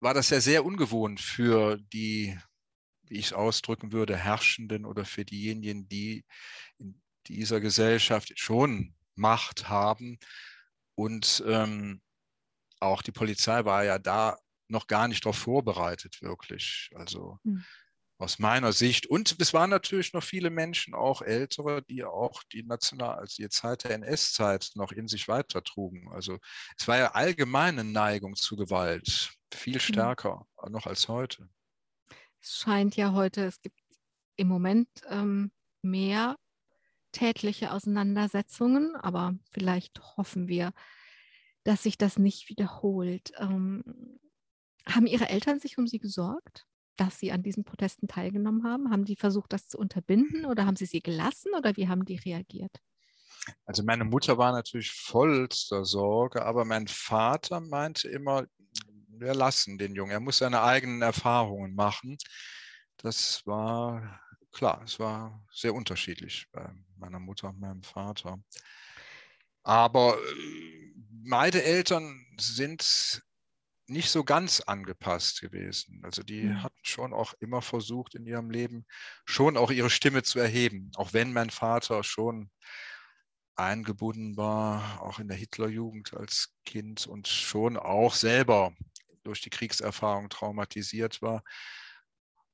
[0.00, 2.38] war das ja sehr ungewohnt für die,
[3.04, 6.24] wie ich es ausdrücken würde, Herrschenden oder für diejenigen, die
[6.78, 10.18] in dieser Gesellschaft schon Macht haben.
[10.94, 12.00] Und ähm,
[12.80, 14.38] auch die Polizei war ja da
[14.70, 16.90] noch gar nicht darauf vorbereitet, wirklich.
[16.94, 17.64] Also hm.
[18.18, 19.06] aus meiner Sicht.
[19.06, 23.48] Und es waren natürlich noch viele Menschen, auch ältere, die auch die national, also die
[23.48, 26.10] Zeit der NS-Zeit noch in sich weitertrugen.
[26.12, 26.38] Also
[26.78, 29.80] es war ja allgemeine Neigung zu Gewalt, viel hm.
[29.80, 30.72] stärker hm.
[30.72, 31.48] noch als heute.
[32.40, 33.78] Es scheint ja heute, es gibt
[34.36, 35.52] im Moment ähm,
[35.82, 36.36] mehr
[37.12, 40.72] tätliche Auseinandersetzungen, aber vielleicht hoffen wir,
[41.64, 43.32] dass sich das nicht wiederholt.
[43.38, 44.18] Ähm,
[44.86, 46.66] haben Ihre Eltern sich um Sie gesorgt,
[46.96, 48.90] dass Sie an diesen Protesten teilgenommen haben?
[48.90, 52.16] Haben die versucht, das zu unterbinden oder haben Sie sie gelassen oder wie haben die
[52.16, 52.80] reagiert?
[53.64, 58.44] Also meine Mutter war natürlich vollster Sorge, aber mein Vater meinte immer,
[59.08, 62.16] wir lassen den Jungen, er muss seine eigenen Erfahrungen machen.
[62.98, 64.20] Das war
[64.52, 68.38] klar, es war sehr unterschiedlich bei meiner Mutter und meinem Vater.
[69.62, 73.22] Aber äh, meine Eltern sind
[73.90, 76.00] nicht so ganz angepasst gewesen.
[76.04, 76.62] Also die mhm.
[76.62, 78.86] hatten schon auch immer versucht in ihrem Leben
[79.24, 82.50] schon auch ihre Stimme zu erheben, auch wenn mein Vater schon
[83.56, 88.72] eingebunden war, auch in der Hitlerjugend als Kind und schon auch selber
[89.22, 91.42] durch die Kriegserfahrung traumatisiert war.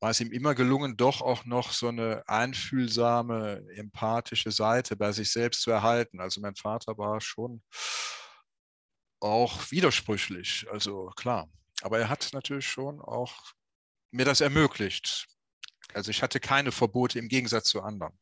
[0.00, 5.30] war es ihm immer gelungen, doch auch noch so eine einfühlsame, empathische Seite bei sich
[5.32, 6.20] selbst zu erhalten.
[6.20, 7.62] Also mein Vater war schon
[9.20, 11.48] auch widersprüchlich, also klar.
[11.82, 13.52] Aber er hat natürlich schon auch
[14.10, 15.26] mir das ermöglicht.
[15.94, 18.18] Also ich hatte keine Verbote im Gegensatz zu anderen.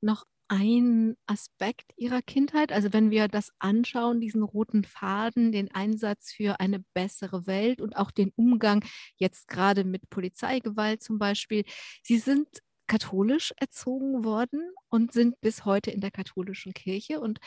[0.00, 2.72] Noch ein Aspekt Ihrer Kindheit?
[2.72, 7.96] Also wenn wir das anschauen, diesen roten Faden, den Einsatz für eine bessere Welt und
[7.96, 8.84] auch den Umgang
[9.16, 11.64] jetzt gerade mit Polizeigewalt zum Beispiel.
[12.02, 12.48] Sie sind
[12.88, 17.38] katholisch erzogen worden und sind bis heute in der katholischen Kirche und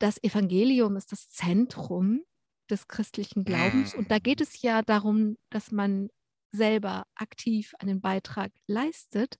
[0.00, 2.22] das Evangelium ist das Zentrum
[2.68, 4.42] des christlichen Glaubens und da geht mm.
[4.42, 6.08] es ja darum, dass man
[6.52, 9.36] selber aktiv einen Beitrag leistet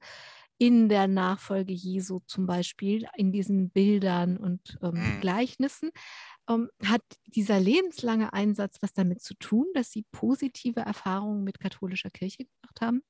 [0.58, 5.20] in der Nachfolge Jesu zum Beispiel, in diesen Bildern und ähm, mhm.
[5.22, 5.90] Gleichnissen.
[6.50, 12.10] Ähm, hat dieser lebenslange Einsatz was damit zu tun, dass Sie positive Erfahrungen mit katholischer
[12.10, 13.02] Kirche gemacht haben?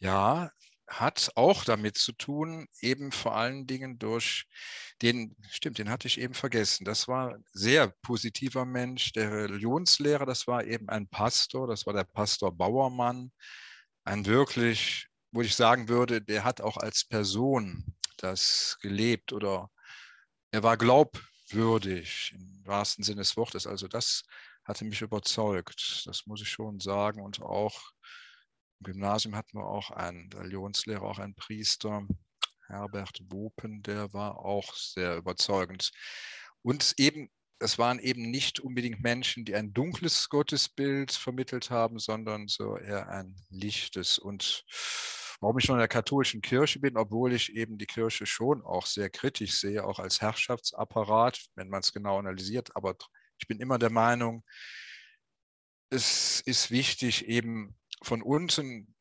[0.00, 0.50] Ja,
[0.88, 4.46] hat auch damit zu tun, eben vor allen Dingen durch
[5.02, 6.84] den, stimmt, den hatte ich eben vergessen.
[6.84, 11.92] Das war ein sehr positiver Mensch, der Religionslehrer, das war eben ein Pastor, das war
[11.92, 13.32] der Pastor Bauermann,
[14.04, 19.70] ein wirklich wo ich sagen würde, der hat auch als Person das gelebt oder
[20.50, 23.66] er war glaubwürdig im wahrsten Sinne des Wortes.
[23.66, 24.22] Also das
[24.64, 27.22] hatte mich überzeugt, das muss ich schon sagen.
[27.22, 27.78] Und auch
[28.80, 32.06] im Gymnasium hatten wir auch einen Religionslehrer, auch einen Priester,
[32.66, 35.92] Herbert Wopen, der war auch sehr überzeugend.
[36.62, 42.48] Und eben, es waren eben nicht unbedingt Menschen, die ein dunkles Gottesbild vermittelt haben, sondern
[42.48, 44.64] so eher ein lichtes und
[45.40, 48.86] warum ich schon in der katholischen Kirche bin, obwohl ich eben die Kirche schon auch
[48.86, 52.74] sehr kritisch sehe, auch als Herrschaftsapparat, wenn man es genau analysiert.
[52.74, 52.96] Aber
[53.38, 54.44] ich bin immer der Meinung,
[55.90, 58.94] es ist wichtig, eben von unten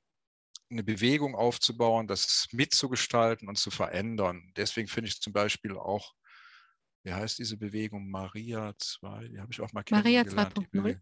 [0.71, 4.51] eine Bewegung aufzubauen, das mitzugestalten und zu verändern.
[4.57, 6.13] Deswegen finde ich zum Beispiel auch,
[7.03, 10.99] wie heißt diese Bewegung, Maria 2, die habe ich auch mal Maria 2.0.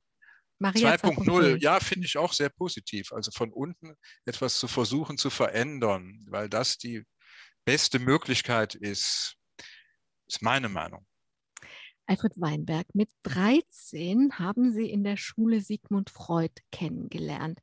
[0.62, 3.14] 2.0, ja, finde ich auch sehr positiv.
[3.14, 7.04] Also von unten etwas zu versuchen zu verändern, weil das die
[7.66, 9.36] beste Möglichkeit ist,
[10.28, 11.06] ist meine Meinung.
[12.06, 17.60] Alfred Weinberg, mit 13 haben Sie in der Schule Sigmund Freud kennengelernt.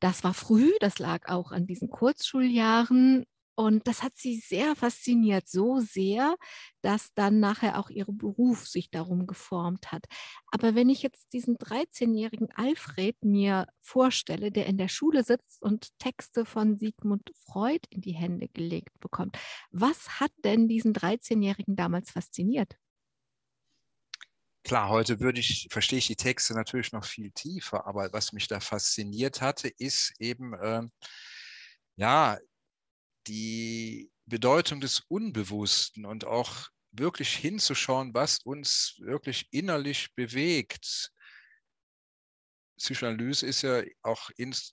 [0.00, 3.24] Das war früh, das lag auch an diesen Kurzschuljahren.
[3.56, 6.34] Und das hat sie sehr fasziniert, so sehr,
[6.82, 10.06] dass dann nachher auch ihr Beruf sich darum geformt hat.
[10.50, 15.96] Aber wenn ich jetzt diesen 13-jährigen Alfred mir vorstelle, der in der Schule sitzt und
[16.00, 19.38] Texte von Sigmund Freud in die Hände gelegt bekommt,
[19.70, 22.76] was hat denn diesen 13-jährigen damals fasziniert?
[24.64, 28.48] Klar, heute würde ich, verstehe ich die Texte natürlich noch viel tiefer, aber was mich
[28.48, 30.82] da fasziniert hatte, ist eben, äh,
[31.96, 32.38] ja,
[33.26, 41.10] die Bedeutung des Unbewussten und auch wirklich hinzuschauen, was uns wirklich innerlich bewegt.
[42.78, 44.30] Psychoanalyse ist ja auch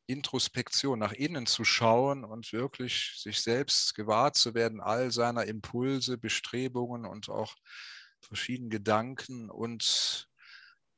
[0.08, 6.18] Introspektion, nach innen zu schauen und wirklich sich selbst gewahr zu werden, all seiner Impulse,
[6.18, 7.56] Bestrebungen und auch
[8.22, 10.30] verschiedene Gedanken und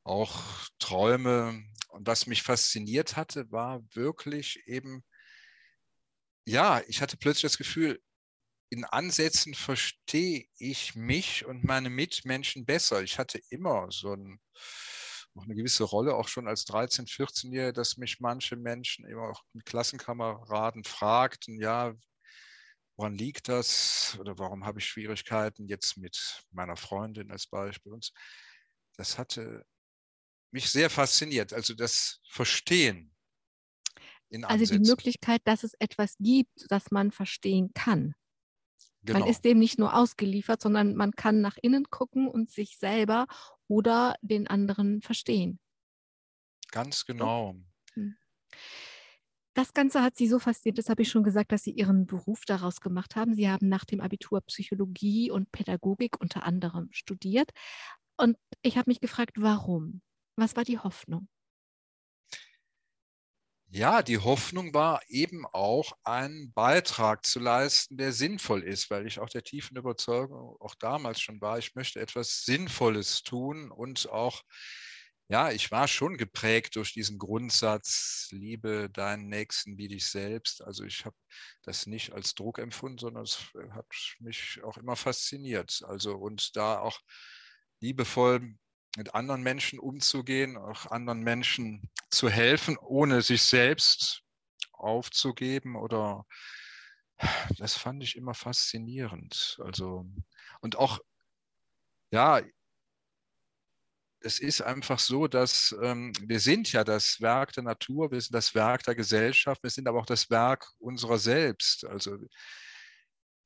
[0.04, 1.64] auch Träume.
[1.88, 5.04] Und was mich fasziniert hatte, war wirklich eben
[6.46, 8.00] ja, ich hatte plötzlich das Gefühl,
[8.70, 13.02] in Ansätzen verstehe ich mich und meine Mitmenschen besser.
[13.02, 14.40] Ich hatte immer so ein,
[15.34, 19.42] noch eine gewisse Rolle, auch schon als 13-, 14-Jähriger, dass mich manche Menschen, immer auch
[19.64, 21.94] Klassenkameraden fragten, ja,
[22.96, 27.92] woran liegt das oder warum habe ich Schwierigkeiten jetzt mit meiner Freundin als Beispiel.
[27.92, 28.12] Und
[28.96, 29.64] das hatte
[30.50, 33.14] mich sehr fasziniert, also das Verstehen
[34.42, 38.14] also die Möglichkeit, dass es etwas gibt, das man verstehen kann.
[39.02, 39.20] Genau.
[39.20, 43.26] Man ist dem nicht nur ausgeliefert, sondern man kann nach innen gucken und sich selber
[43.68, 45.60] oder den anderen verstehen.
[46.70, 47.54] Ganz genau.
[47.94, 48.16] Hm.
[49.54, 52.44] Das Ganze hat Sie so fasziniert, das habe ich schon gesagt, dass Sie Ihren Beruf
[52.44, 53.34] daraus gemacht haben.
[53.34, 57.50] Sie haben nach dem Abitur Psychologie und Pädagogik unter anderem studiert.
[58.16, 60.02] Und ich habe mich gefragt, warum?
[60.36, 61.28] Was war die Hoffnung?
[63.68, 69.18] Ja, die Hoffnung war eben auch einen Beitrag zu leisten, der sinnvoll ist, weil ich
[69.18, 74.42] auch der tiefen Überzeugung auch damals schon war, ich möchte etwas Sinnvolles tun und auch,
[75.28, 80.62] ja, ich war schon geprägt durch diesen Grundsatz, liebe deinen Nächsten wie dich selbst.
[80.62, 81.16] Also ich habe
[81.62, 83.38] das nicht als Druck empfunden, sondern es
[83.70, 83.86] hat
[84.18, 85.80] mich auch immer fasziniert.
[85.86, 87.00] Also und da auch
[87.80, 88.54] liebevoll
[88.96, 94.22] mit anderen Menschen umzugehen, auch anderen Menschen zu helfen, ohne sich selbst
[94.72, 96.26] aufzugeben oder
[97.58, 99.58] das fand ich immer faszinierend.
[99.64, 100.06] Also,
[100.60, 100.98] und auch,
[102.10, 102.42] ja,
[104.24, 108.34] es ist einfach so, dass ähm, wir sind ja das Werk der Natur, wir sind
[108.34, 111.84] das Werk der Gesellschaft, wir sind aber auch das Werk unserer selbst.
[111.84, 112.16] Also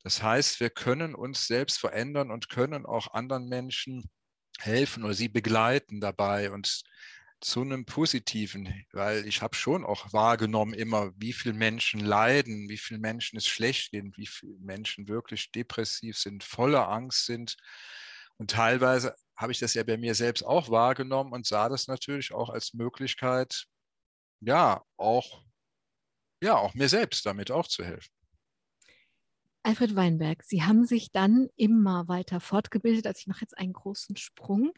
[0.03, 4.09] das heißt, wir können uns selbst verändern und können auch anderen Menschen
[4.57, 6.81] helfen oder sie begleiten dabei und
[7.41, 12.77] zu einem positiven, weil ich habe schon auch wahrgenommen immer, wie viele Menschen leiden, wie
[12.77, 17.55] viele Menschen es schlecht geht, wie viele Menschen wirklich depressiv sind, voller Angst sind.
[18.37, 22.33] Und teilweise habe ich das ja bei mir selbst auch wahrgenommen und sah das natürlich
[22.33, 23.67] auch als Möglichkeit,
[24.41, 25.43] ja, auch,
[26.43, 28.11] ja, auch mir selbst damit auch zu helfen.
[29.63, 33.07] Alfred Weinberg, Sie haben sich dann immer weiter fortgebildet.
[33.07, 34.73] Also ich mache jetzt einen großen Sprung.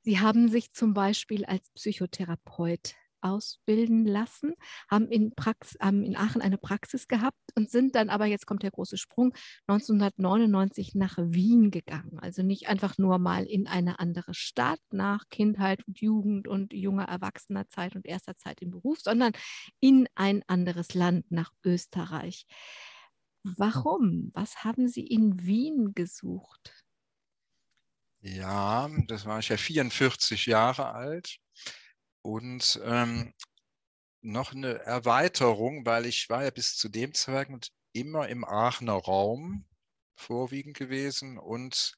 [0.00, 4.54] Sie haben sich zum Beispiel als Psychotherapeut ausbilden lassen,
[4.90, 8.62] haben in, Prax haben in Aachen eine Praxis gehabt und sind dann aber, jetzt kommt
[8.62, 9.34] der große Sprung,
[9.66, 12.18] 1999 nach Wien gegangen.
[12.20, 17.04] Also nicht einfach nur mal in eine andere Stadt nach Kindheit und Jugend und junger
[17.04, 19.32] Erwachsener Zeit und erster Zeit im Beruf, sondern
[19.80, 22.46] in ein anderes Land, nach Österreich.
[23.42, 24.30] Warum?
[24.34, 26.84] Was haben Sie in Wien gesucht?
[28.20, 31.38] Ja, das war ich ja 44 Jahre alt
[32.22, 33.32] und ähm,
[34.20, 39.66] noch eine Erweiterung, weil ich war ja bis zu dem Zeitpunkt immer im Aachener Raum
[40.16, 41.96] vorwiegend gewesen und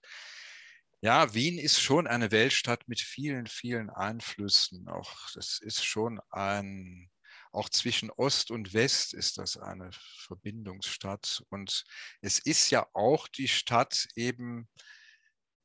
[1.02, 4.86] ja, Wien ist schon eine Weltstadt mit vielen, vielen Einflüssen.
[4.88, 7.10] Auch das ist schon ein,
[7.52, 9.90] auch zwischen Ost und West ist das eine
[10.26, 11.42] Verbindungsstadt.
[11.48, 11.84] Und
[12.20, 14.68] es ist ja auch die Stadt eben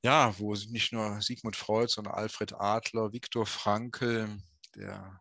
[0.05, 4.37] ja, wo nicht nur Sigmund Freud, sondern Alfred Adler, Viktor Frankl,
[4.75, 5.19] der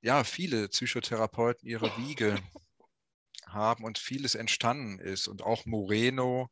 [0.00, 2.36] ja viele Psychotherapeuten ihre Wiege
[3.46, 5.28] haben und vieles entstanden ist.
[5.28, 6.50] Und auch Moreno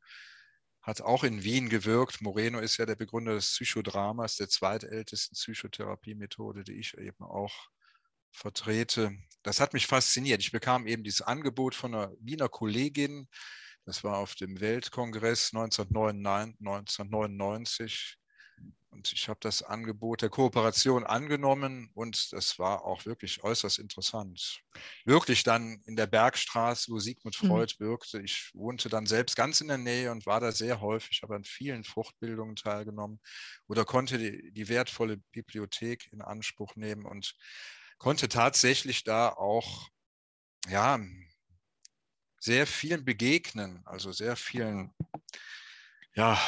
[0.83, 2.20] hat auch in Wien gewirkt.
[2.20, 7.70] Moreno ist ja der Begründer des Psychodramas, der zweitältesten Psychotherapiemethode, die ich eben auch
[8.30, 9.11] vertrete.
[9.42, 10.40] Das hat mich fasziniert.
[10.42, 13.26] Ich bekam eben dieses Angebot von einer Wiener Kollegin,
[13.84, 18.18] das war auf dem Weltkongress 1999.
[18.90, 24.60] Und ich habe das Angebot der Kooperation angenommen und das war auch wirklich äußerst interessant.
[25.04, 27.48] Wirklich dann in der Bergstraße, wo Sigmund mhm.
[27.48, 27.84] Freud mhm.
[27.84, 28.22] wirkte.
[28.22, 31.42] Ich wohnte dann selbst ganz in der Nähe und war da sehr häufig, habe an
[31.42, 33.18] vielen Fruchtbildungen teilgenommen
[33.66, 37.34] oder konnte die, die wertvolle Bibliothek in Anspruch nehmen und
[37.98, 39.88] konnte tatsächlich da auch
[40.68, 40.98] ja,
[42.44, 44.92] sehr vielen begegnen, also sehr vielen,
[46.14, 46.38] ja,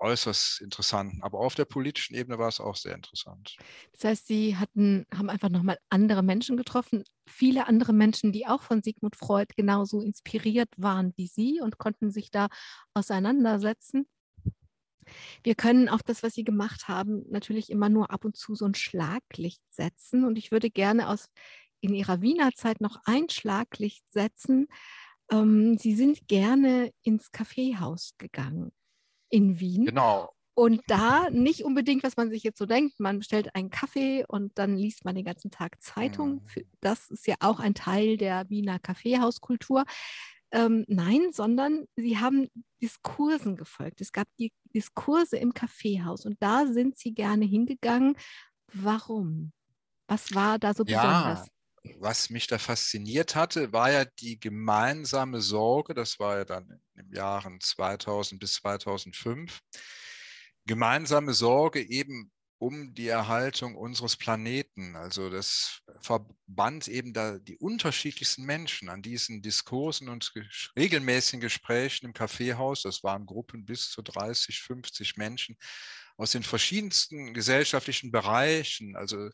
[0.00, 1.22] äußerst interessanten.
[1.22, 3.56] Aber auf der politischen Ebene war es auch sehr interessant.
[3.92, 8.62] Das heißt, Sie hatten, haben einfach nochmal andere Menschen getroffen, viele andere Menschen, die auch
[8.62, 12.48] von Sigmund Freud genauso inspiriert waren wie Sie und konnten sich da
[12.92, 14.08] auseinandersetzen.
[15.44, 18.66] Wir können auf das, was Sie gemacht haben, natürlich immer nur ab und zu so
[18.66, 20.24] ein Schlaglicht setzen.
[20.24, 21.28] Und ich würde gerne aus
[21.80, 24.66] in Ihrer Wiener Zeit noch ein Schlaglicht setzen,
[25.34, 28.72] ähm, Sie sind gerne ins Kaffeehaus gegangen
[29.30, 29.86] in Wien.
[29.86, 30.30] Genau.
[30.56, 34.56] Und da nicht unbedingt, was man sich jetzt so denkt, man bestellt einen Kaffee und
[34.56, 36.42] dann liest man den ganzen Tag Zeitung.
[36.54, 36.62] Mhm.
[36.80, 39.84] Das ist ja auch ein Teil der Wiener Kaffeehauskultur.
[40.52, 42.48] Ähm, nein, sondern sie haben
[42.80, 44.00] Diskursen gefolgt.
[44.00, 48.16] Es gab die Diskurse im Kaffeehaus und da sind sie gerne hingegangen.
[48.72, 49.52] Warum?
[50.06, 51.48] Was war da so besonders?
[51.98, 57.12] Was mich da fasziniert hatte, war ja die gemeinsame Sorge, das war ja dann im
[57.12, 59.60] Jahren 2000 bis 2005,
[60.66, 64.96] gemeinsame Sorge eben um die Erhaltung unseres Planeten.
[64.96, 70.32] Also das verband eben da die unterschiedlichsten Menschen an diesen Diskursen und
[70.76, 72.82] regelmäßigen Gesprächen im Kaffeehaus.
[72.82, 75.58] Das waren Gruppen bis zu 30, 50 Menschen
[76.16, 78.96] aus den verschiedensten gesellschaftlichen Bereichen.
[78.96, 79.28] Also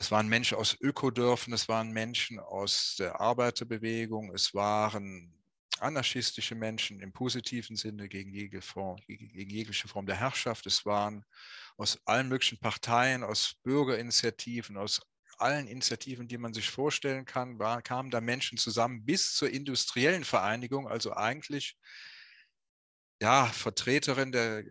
[0.00, 5.34] es waren Menschen aus Ökodörfern, es waren Menschen aus der Arbeiterbewegung, es waren
[5.78, 10.66] anarchistische Menschen im positiven Sinne gegen, jede Form, gegen jegliche Form der Herrschaft.
[10.66, 11.24] Es waren
[11.76, 15.02] aus allen möglichen Parteien, aus Bürgerinitiativen, aus
[15.36, 20.24] allen Initiativen, die man sich vorstellen kann, war, kamen da Menschen zusammen bis zur industriellen
[20.24, 21.76] Vereinigung, also eigentlich
[23.20, 24.64] ja, Vertreterin der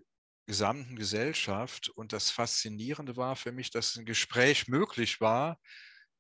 [0.50, 1.90] gesamten Gesellschaft.
[1.90, 5.60] Und das Faszinierende war für mich, dass ein Gespräch möglich war,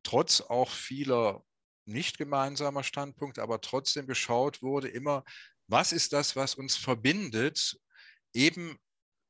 [0.03, 1.43] trotz auch vieler
[1.85, 5.23] nicht gemeinsamer Standpunkte, aber trotzdem geschaut wurde immer,
[5.67, 7.75] was ist das, was uns verbindet,
[8.33, 8.77] eben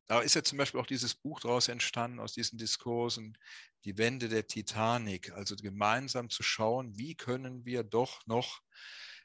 [0.08, 3.38] da ist ja zum Beispiel auch dieses Buch daraus entstanden, aus diesen Diskursen,
[3.86, 8.60] die Wende der Titanic, also gemeinsam zu schauen, wie können wir doch noch,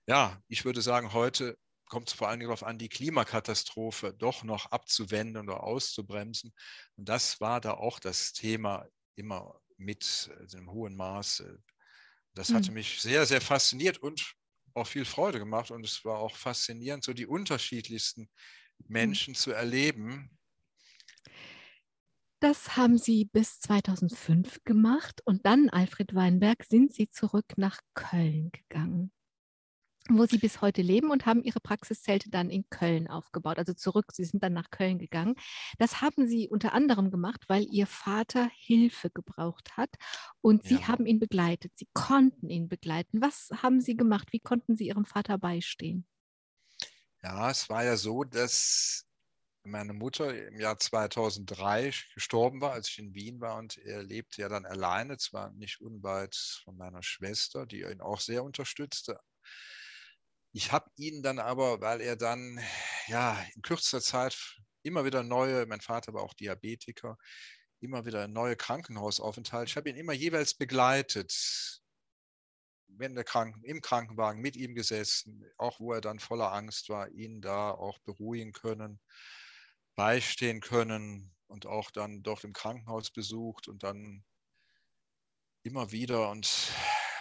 [0.07, 1.57] ja, ich würde sagen, heute
[1.87, 6.53] kommt es vor allen Dingen darauf an, die Klimakatastrophe doch noch abzuwenden oder auszubremsen.
[6.97, 11.62] Und das war da auch das Thema immer mit also im hohen Maße.
[12.35, 12.74] Das hatte hm.
[12.74, 14.35] mich sehr, sehr fasziniert und
[14.74, 15.70] auch viel Freude gemacht.
[15.70, 18.28] Und es war auch faszinierend, so die unterschiedlichsten hm.
[18.89, 20.30] Menschen zu erleben,
[22.45, 28.51] das haben Sie bis 2005 gemacht und dann, Alfred Weinberg, sind Sie zurück nach Köln
[28.53, 29.12] gegangen,
[30.11, 33.59] wo Sie bis heute leben und haben Ihre Praxiszelte dann in Köln aufgebaut.
[33.59, 35.34] Also zurück, Sie sind dann nach Köln gegangen.
[35.78, 39.90] Das haben Sie unter anderem gemacht, weil Ihr Vater Hilfe gebraucht hat
[40.42, 40.88] und Sie ja.
[40.88, 41.72] haben ihn begleitet.
[41.76, 43.22] Sie konnten ihn begleiten.
[43.22, 44.28] Was haben Sie gemacht?
[44.32, 46.07] Wie konnten Sie Ihrem Vater beistehen?
[47.22, 49.07] Ja, es war ja so, dass
[49.66, 54.42] meine Mutter im Jahr 2003 gestorben war, als ich in Wien war und er lebte
[54.42, 59.18] ja dann alleine, zwar nicht unweit von meiner Schwester, die ihn auch sehr unterstützte.
[60.57, 62.61] Ich habe ihn dann aber, weil er dann
[63.09, 67.18] ja in kürzester Zeit immer wieder neue, mein Vater war auch Diabetiker,
[67.80, 69.70] immer wieder neue Krankenhausaufenthalte.
[69.70, 71.82] Ich habe ihn immer jeweils begleitet,
[72.86, 77.11] wenn der Kranken, im Krankenwagen mit ihm gesessen, auch wo er dann voller Angst war,
[77.11, 79.00] ihn da auch beruhigen können
[79.96, 84.24] beistehen können und auch dann dort im Krankenhaus besucht und dann
[85.64, 86.46] immer wieder und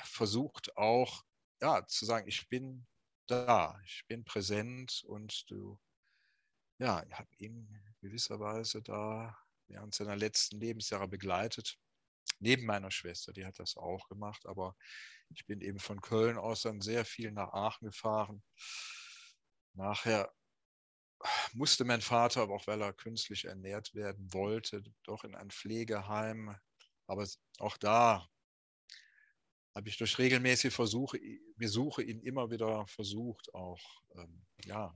[0.03, 1.23] versucht auch
[1.61, 2.85] ja, zu sagen, ich bin
[3.27, 5.79] da, ich bin präsent und du,
[6.79, 11.77] ja, ich habe ihn gewisserweise da während seiner letzten Lebensjahre begleitet,
[12.39, 14.75] neben meiner Schwester, die hat das auch gemacht, aber
[15.29, 18.43] ich bin eben von Köln aus dann sehr viel nach Aachen gefahren.
[19.73, 20.31] Nachher
[21.53, 26.55] musste mein Vater, aber auch weil er künstlich ernährt werden wollte, doch in ein Pflegeheim.
[27.07, 27.27] Aber
[27.59, 28.27] auch da
[29.75, 31.19] habe ich durch regelmäßige Versuche,
[31.57, 33.79] Besuche ihn immer wieder versucht, auch
[34.15, 34.93] ähm, ja,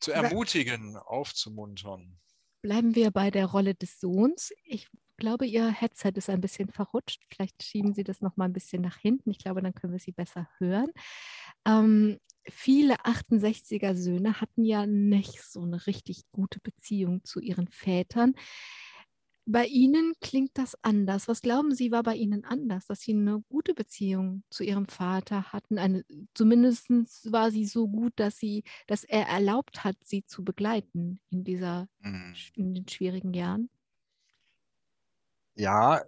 [0.00, 2.18] zu ermutigen, aufzumuntern.
[2.62, 4.52] Bleiben wir bei der Rolle des Sohns.
[4.64, 7.22] Ich glaube, Ihr Headset ist ein bisschen verrutscht.
[7.32, 9.30] Vielleicht schieben Sie das noch mal ein bisschen nach hinten.
[9.30, 10.90] Ich glaube, dann können wir Sie besser hören.
[11.66, 12.18] Ähm,
[12.48, 18.34] viele 68er Söhne hatten ja nicht so eine richtig gute Beziehung zu ihren Vätern.
[19.52, 21.26] Bei Ihnen klingt das anders.
[21.26, 25.52] Was glauben Sie, war bei Ihnen anders, dass Sie eine gute Beziehung zu Ihrem Vater
[25.52, 25.76] hatten?
[25.76, 26.88] Eine, zumindest
[27.32, 31.88] war sie so gut, dass, sie, dass er erlaubt hat, Sie zu begleiten in, dieser,
[31.98, 32.34] mhm.
[32.54, 33.68] in den schwierigen Jahren?
[35.56, 36.00] Ja,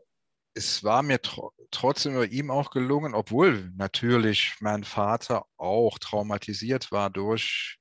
[0.54, 6.92] es war mir tr trotzdem bei ihm auch gelungen, obwohl natürlich mein Vater auch traumatisiert
[6.92, 7.80] war durch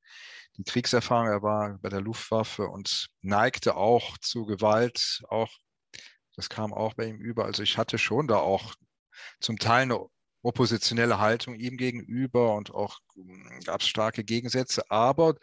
[0.58, 1.28] die Kriegserfahrung.
[1.28, 5.22] Er war bei der Luftwaffe und neigte auch zu Gewalt.
[5.30, 5.49] Auch
[6.36, 7.45] das kam auch bei ihm über.
[7.45, 8.76] Also ich hatte schon da auch
[9.39, 9.99] zum Teil eine
[10.43, 14.89] oppositionelle Haltung ihm gegenüber und auch hm, gab es starke Gegensätze.
[14.89, 15.36] Aber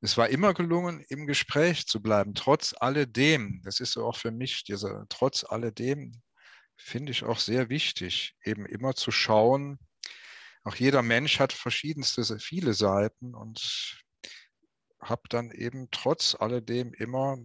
[0.00, 3.62] es war immer gelungen, im Gespräch zu bleiben, trotz alledem.
[3.64, 6.22] Das ist so auch für mich, dieser trotz alledem,
[6.76, 9.78] finde ich auch sehr wichtig, eben immer zu schauen.
[10.64, 14.04] Auch jeder Mensch hat verschiedenste, viele Seiten und
[15.00, 17.38] habe dann eben trotz alledem immer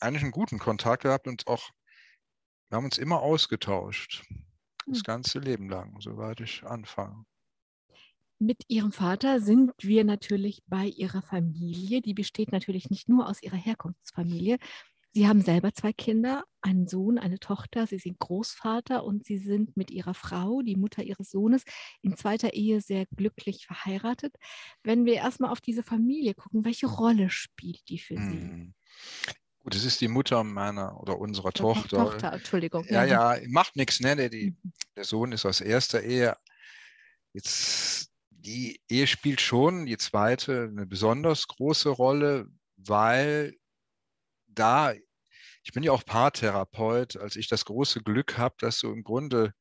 [0.00, 1.70] eigentlich einen guten Kontakt gehabt und auch,
[2.68, 4.24] wir haben uns immer ausgetauscht.
[4.86, 5.02] Das hm.
[5.04, 7.24] ganze Leben lang, soweit ich anfange.
[8.38, 12.02] Mit Ihrem Vater sind wir natürlich bei Ihrer Familie.
[12.02, 14.58] Die besteht natürlich nicht nur aus Ihrer Herkunftsfamilie,
[15.16, 17.86] Sie haben selber zwei Kinder, einen Sohn, eine Tochter.
[17.86, 21.62] Sie sind Großvater und Sie sind mit Ihrer Frau, die Mutter Ihres Sohnes,
[22.02, 24.36] in zweiter Ehe sehr glücklich verheiratet.
[24.82, 28.20] Wenn wir erstmal auf diese Familie gucken, welche Rolle spielt die für Sie?
[28.20, 28.74] Hm.
[29.60, 31.96] Gut, es ist die Mutter meiner oder unserer oder Tochter.
[31.96, 32.84] Tochter, Entschuldigung.
[32.90, 34.16] Ja, ja, macht nichts, ne?
[34.16, 34.72] Der, die, mhm.
[34.96, 36.36] der Sohn ist aus erster Ehe.
[37.32, 43.56] Jetzt, die Ehe spielt schon, die zweite, eine besonders große Rolle, weil
[44.46, 44.92] da
[45.66, 49.52] ich bin ja auch Paartherapeut, als ich das große Glück habe, dass so im Grunde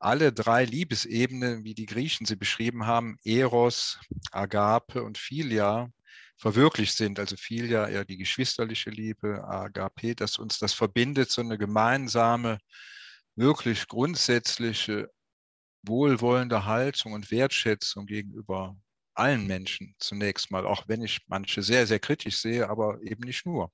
[0.00, 4.00] alle drei Liebesebenen, wie die Griechen sie beschrieben haben, Eros,
[4.32, 5.88] Agape und Philia,
[6.36, 7.20] verwirklicht sind.
[7.20, 12.58] Also Philia eher die geschwisterliche Liebe, Agape, dass uns das verbindet, so eine gemeinsame,
[13.36, 15.12] wirklich grundsätzliche,
[15.82, 18.74] wohlwollende Haltung und Wertschätzung gegenüber
[19.14, 23.46] allen Menschen zunächst mal, auch wenn ich manche sehr, sehr kritisch sehe, aber eben nicht
[23.46, 23.70] nur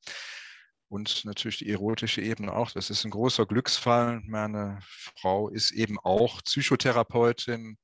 [0.89, 2.71] und natürlich die erotische Ebene auch.
[2.71, 4.21] Das ist ein großer Glücksfall.
[4.25, 7.79] Meine Frau ist eben auch Psychotherapeutin,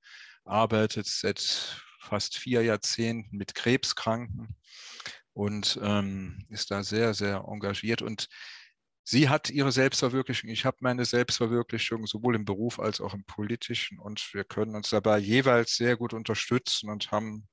[0.45, 4.57] arbeitet seit fast vier Jahrzehnten mit Krebskranken
[5.33, 8.03] und ähm, ist da sehr, sehr engagiert.
[8.03, 8.29] Und
[9.05, 13.99] sie hat ihre Selbstverwirklichung, ich habe meine Selbstverwirklichung sowohl im Beruf als auch im politischen
[13.99, 17.49] und wir können uns dabei jeweils sehr gut unterstützen und haben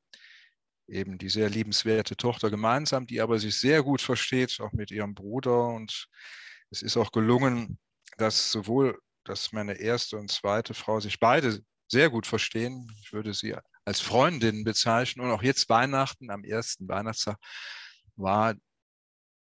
[0.92, 5.16] eben die sehr liebenswerte Tochter gemeinsam, die aber sich sehr gut versteht, auch mit ihrem
[5.16, 5.68] Bruder.
[5.68, 6.08] Und
[6.70, 7.80] es ist auch gelungen,
[8.18, 12.92] dass sowohl dass meine erste und zweite Frau sich beide sehr gut verstehen.
[13.04, 15.26] Ich würde sie als Freundin bezeichnen.
[15.26, 17.38] Und auch jetzt Weihnachten, am ersten Weihnachtstag,
[18.16, 18.56] war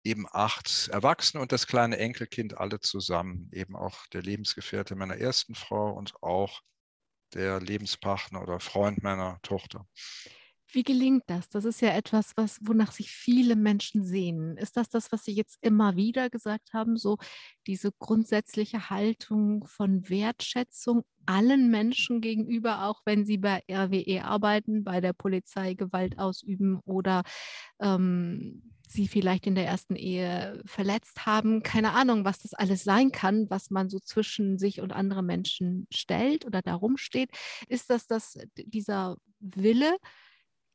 [0.04, 5.56] eben acht Erwachsene und das kleine Enkelkind alle zusammen, eben auch der Lebensgefährte meiner ersten
[5.56, 6.62] Frau und auch
[7.34, 9.88] der Lebenspartner oder Freund meiner Tochter.
[10.74, 11.50] Wie gelingt das?
[11.50, 14.58] Das ist ja etwas, was, wonach sich viele Menschen sehnen.
[14.58, 16.98] Ist das das, was Sie jetzt immer wieder gesagt haben?
[16.98, 17.18] So
[17.68, 25.00] diese grundsätzliche Haltung von Wertschätzung allen Menschen gegenüber, auch wenn sie bei RWE arbeiten, bei
[25.00, 27.22] der Polizei Gewalt ausüben oder
[27.80, 31.62] ähm, sie vielleicht in der ersten Ehe verletzt haben.
[31.64, 35.88] Keine Ahnung, was das alles sein kann, was man so zwischen sich und andere Menschen
[35.94, 37.30] stellt oder darum steht.
[37.68, 39.98] Ist das, das dieser Wille,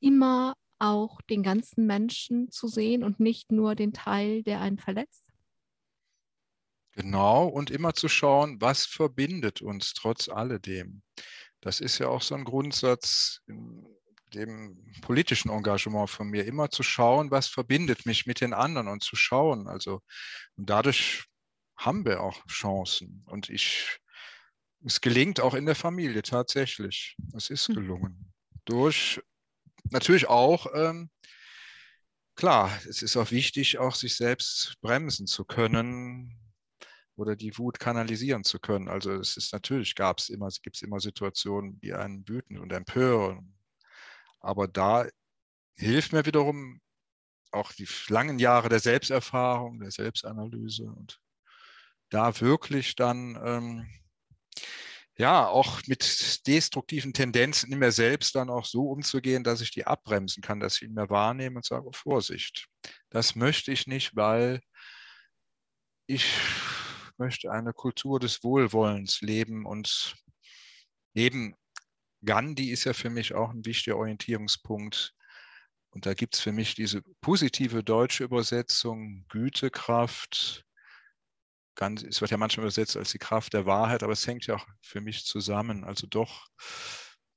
[0.00, 5.24] immer auch den ganzen Menschen zu sehen und nicht nur den Teil, der einen verletzt?
[6.92, 11.02] Genau, und immer zu schauen, was verbindet uns trotz alledem.
[11.60, 13.86] Das ist ja auch so ein Grundsatz in
[14.34, 19.02] dem politischen Engagement von mir, immer zu schauen, was verbindet mich mit den anderen und
[19.02, 19.68] zu schauen.
[19.68, 20.02] Also,
[20.56, 21.24] und dadurch
[21.76, 23.22] haben wir auch Chancen.
[23.26, 23.98] Und ich,
[24.84, 27.16] es gelingt auch in der Familie tatsächlich.
[27.34, 27.76] Es ist hm.
[27.76, 28.32] gelungen.
[28.64, 29.20] Durch
[29.90, 31.10] natürlich auch, ähm,
[32.34, 36.38] klar, es ist auch wichtig, auch sich selbst bremsen zu können
[37.16, 38.88] oder die Wut kanalisieren zu können.
[38.88, 42.72] Also es ist natürlich, gab es immer, gibt es immer Situationen, die einen wüten und
[42.72, 43.58] empören.
[44.40, 45.06] Aber da
[45.76, 46.80] hilft mir wiederum
[47.50, 51.20] auch die langen Jahre der Selbsterfahrung, der Selbstanalyse und
[52.10, 53.86] da wirklich dann ähm,
[55.18, 59.84] ja, auch mit destruktiven Tendenzen in mir selbst dann auch so umzugehen, dass ich die
[59.84, 62.68] abbremsen kann, dass ich ihn mehr wahrnehme und sage, Vorsicht,
[63.10, 64.60] das möchte ich nicht, weil
[66.06, 66.24] ich
[67.18, 70.14] möchte eine Kultur des Wohlwollens leben und
[71.14, 71.56] neben
[72.24, 75.14] Gandhi ist ja für mich auch ein wichtiger Orientierungspunkt.
[75.90, 80.64] Und da gibt es für mich diese positive deutsche Übersetzung, Gütekraft,
[81.78, 84.56] ganz, es wird ja manchmal übersetzt als die Kraft der Wahrheit, aber es hängt ja
[84.56, 85.84] auch für mich zusammen.
[85.84, 86.48] Also doch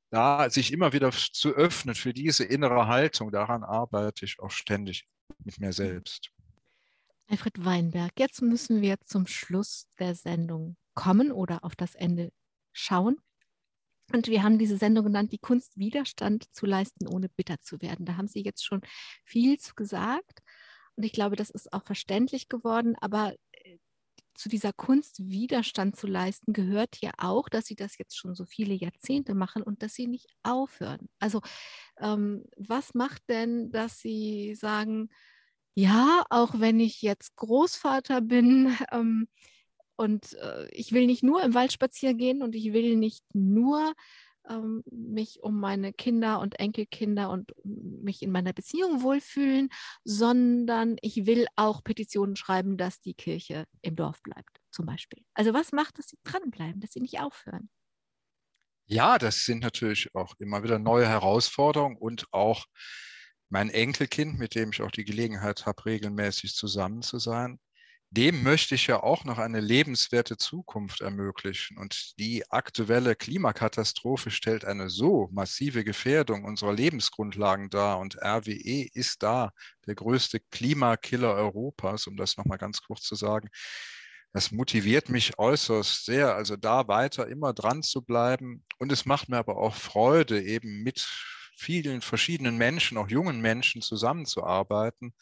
[0.10, 5.08] da sich immer wieder zu öffnen für diese innere Haltung, daran arbeite ich auch ständig
[5.46, 6.32] mit mir selbst.
[7.28, 12.34] Alfred Weinberg, jetzt müssen wir zum Schluss der Sendung kommen oder auf das Ende
[12.74, 13.18] schauen.
[14.12, 18.06] Und wir haben diese Sendung genannt, die Kunst Widerstand zu leisten, ohne bitter zu werden.
[18.06, 18.82] Da haben Sie jetzt schon
[19.24, 20.40] viel zu gesagt.
[20.96, 22.96] Und ich glaube, das ist auch verständlich geworden.
[23.00, 23.34] Aber
[24.34, 28.46] zu dieser Kunst Widerstand zu leisten, gehört ja auch, dass sie das jetzt schon so
[28.46, 31.10] viele Jahrzehnte machen und dass sie nicht aufhören.
[31.20, 31.42] Also
[32.00, 35.10] ähm, was macht denn, dass sie sagen,
[35.76, 39.28] ja, auch wenn ich jetzt Großvater bin ähm,
[39.96, 43.94] und äh, ich will nicht nur im Wald spazieren gehen und ich will nicht nur
[44.50, 49.70] ähm, mich um meine Kinder und Enkelkinder und mich in meiner Beziehung wohlfühlen,
[50.04, 55.24] sondern ich will auch Petitionen schreiben, dass die Kirche im Dorf bleibt, zum Beispiel.
[55.34, 57.70] Also was macht, dass sie dranbleiben, dass sie nicht aufhören?
[58.86, 62.66] Ja, das sind natürlich auch immer wieder neue Herausforderungen und auch
[63.50, 67.60] mein Enkelkind, mit dem ich auch die Gelegenheit habe, regelmäßig zusammen zu sein,
[68.12, 71.78] dem möchte ich ja auch noch eine lebenswerte Zukunft ermöglichen.
[71.78, 78.00] Und die aktuelle Klimakatastrophe stellt eine so massive Gefährdung unserer Lebensgrundlagen dar.
[78.00, 79.52] Und RWE ist da
[79.86, 83.48] der größte Klimakiller Europas, um das nochmal ganz kurz zu sagen.
[84.34, 88.66] Das motiviert mich äußerst sehr, also da weiter immer dran zu bleiben.
[88.78, 91.00] Und es macht mir aber auch Freude, eben mit
[91.56, 95.14] vielen verschiedenen Menschen, auch jungen Menschen zusammenzuarbeiten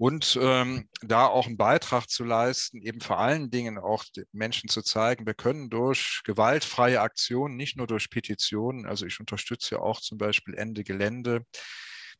[0.00, 4.80] und ähm, da auch einen Beitrag zu leisten, eben vor allen Dingen auch Menschen zu
[4.80, 10.00] zeigen, wir können durch gewaltfreie Aktionen, nicht nur durch Petitionen, also ich unterstütze ja auch
[10.00, 11.44] zum Beispiel Ende Gelände,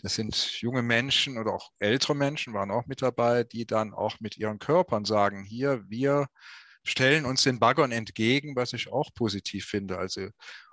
[0.02, 4.20] das sind junge Menschen oder auch ältere Menschen waren auch mit dabei, die dann auch
[4.20, 6.26] mit ihren Körpern sagen, hier, wir
[6.84, 9.96] stellen uns den Baggern entgegen, was ich auch positiv finde.
[9.96, 10.28] Also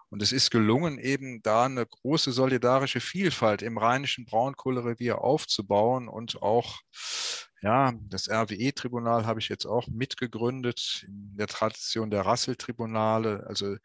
[0.10, 6.42] und es ist gelungen, eben da eine große solidarische Vielfalt im rheinischen Braunkohlerevier aufzubauen und
[6.42, 6.82] auch,
[7.62, 13.46] ja, das RWE-Tribunal habe ich jetzt auch mitgegründet in der Tradition der Rassel-Tribunale.
[13.48, 13.76] Also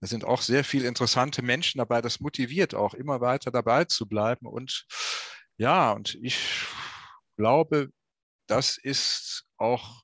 [0.00, 2.02] da sind auch sehr viele interessante Menschen dabei.
[2.02, 4.86] Das motiviert auch, immer weiter dabei zu bleiben und
[5.58, 6.38] Ja, und ich
[7.36, 7.90] glaube,
[8.48, 10.02] das ist auch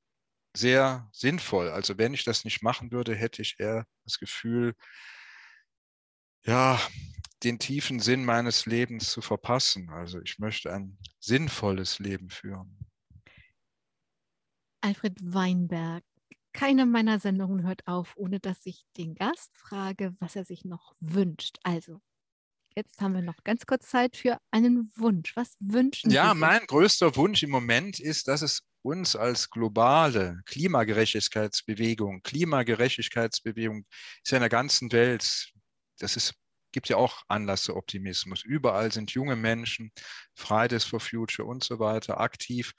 [0.56, 1.70] sehr sinnvoll.
[1.70, 4.74] Also wenn ich das nicht machen würde, hätte ich eher das Gefühl,
[6.48, 6.80] ja,
[7.44, 9.90] den tiefen Sinn meines Lebens zu verpassen.
[9.90, 12.78] Also ich möchte ein sinnvolles Leben führen.
[14.80, 16.02] Alfred Weinberg,
[16.52, 20.94] keine meiner Sendungen hört auf, ohne dass ich den Gast frage, was er sich noch
[21.00, 21.58] wünscht.
[21.64, 22.00] Also,
[22.74, 25.36] jetzt haben wir noch ganz kurz Zeit für einen Wunsch.
[25.36, 26.28] Was wünschen ja, Sie?
[26.28, 33.84] Ja, mein größter Wunsch im Moment ist, dass es uns als globale Klimagerechtigkeitsbewegung, Klimagerechtigkeitsbewegung
[34.24, 35.52] ist ja in der ganzen Welt,
[35.98, 36.34] das ist
[36.72, 38.44] gibt ja auch Anlass zu Optimismus.
[38.44, 39.90] Überall sind junge Menschen,
[40.34, 42.72] Fridays for Future und so weiter aktiv.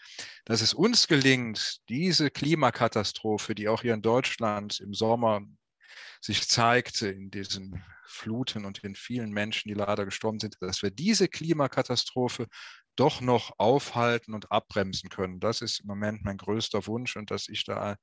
[0.45, 5.41] Dass es uns gelingt, diese Klimakatastrophe, die auch hier in Deutschland im Sommer
[6.21, 10.91] sich zeigte, in diesen Fluten und den vielen Menschen, die leider gestorben sind, dass wir
[10.91, 12.47] diese Klimakatastrophe
[12.95, 15.39] doch noch aufhalten und abbremsen können.
[15.39, 17.95] Das ist im Moment mein größter Wunsch und dass ich da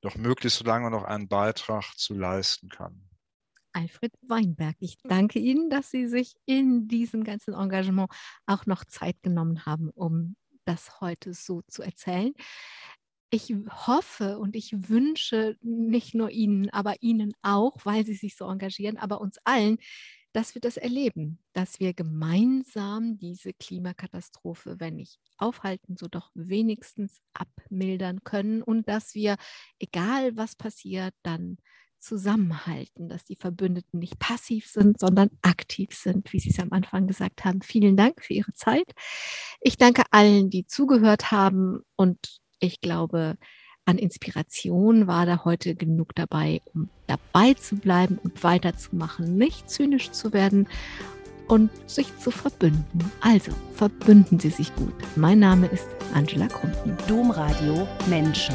[0.00, 3.09] doch möglichst lange noch einen Beitrag zu leisten kann.
[3.72, 4.76] Alfred Weinberg.
[4.80, 8.10] Ich danke Ihnen, dass Sie sich in diesem ganzen Engagement
[8.46, 12.32] auch noch Zeit genommen haben, um das heute so zu erzählen.
[13.32, 13.54] Ich
[13.86, 18.96] hoffe und ich wünsche nicht nur Ihnen, aber Ihnen auch, weil Sie sich so engagieren,
[18.96, 19.78] aber uns allen,
[20.32, 27.20] dass wir das erleben, dass wir gemeinsam diese Klimakatastrophe, wenn nicht aufhalten, so doch wenigstens
[27.34, 29.36] abmildern können und dass wir,
[29.78, 31.58] egal was passiert, dann
[32.00, 37.06] zusammenhalten, dass die Verbündeten nicht passiv sind, sondern aktiv sind, wie Sie es am Anfang
[37.06, 37.62] gesagt haben.
[37.62, 38.92] Vielen Dank für Ihre Zeit.
[39.60, 43.36] Ich danke allen, die zugehört haben und ich glaube,
[43.86, 50.10] an Inspiration war da heute genug dabei, um dabei zu bleiben und weiterzumachen, nicht zynisch
[50.10, 50.68] zu werden
[51.48, 53.10] und sich zu verbünden.
[53.20, 54.94] Also verbünden Sie sich gut.
[55.16, 56.96] Mein Name ist Angela Krumpen.
[57.08, 58.54] Domradio Menschen.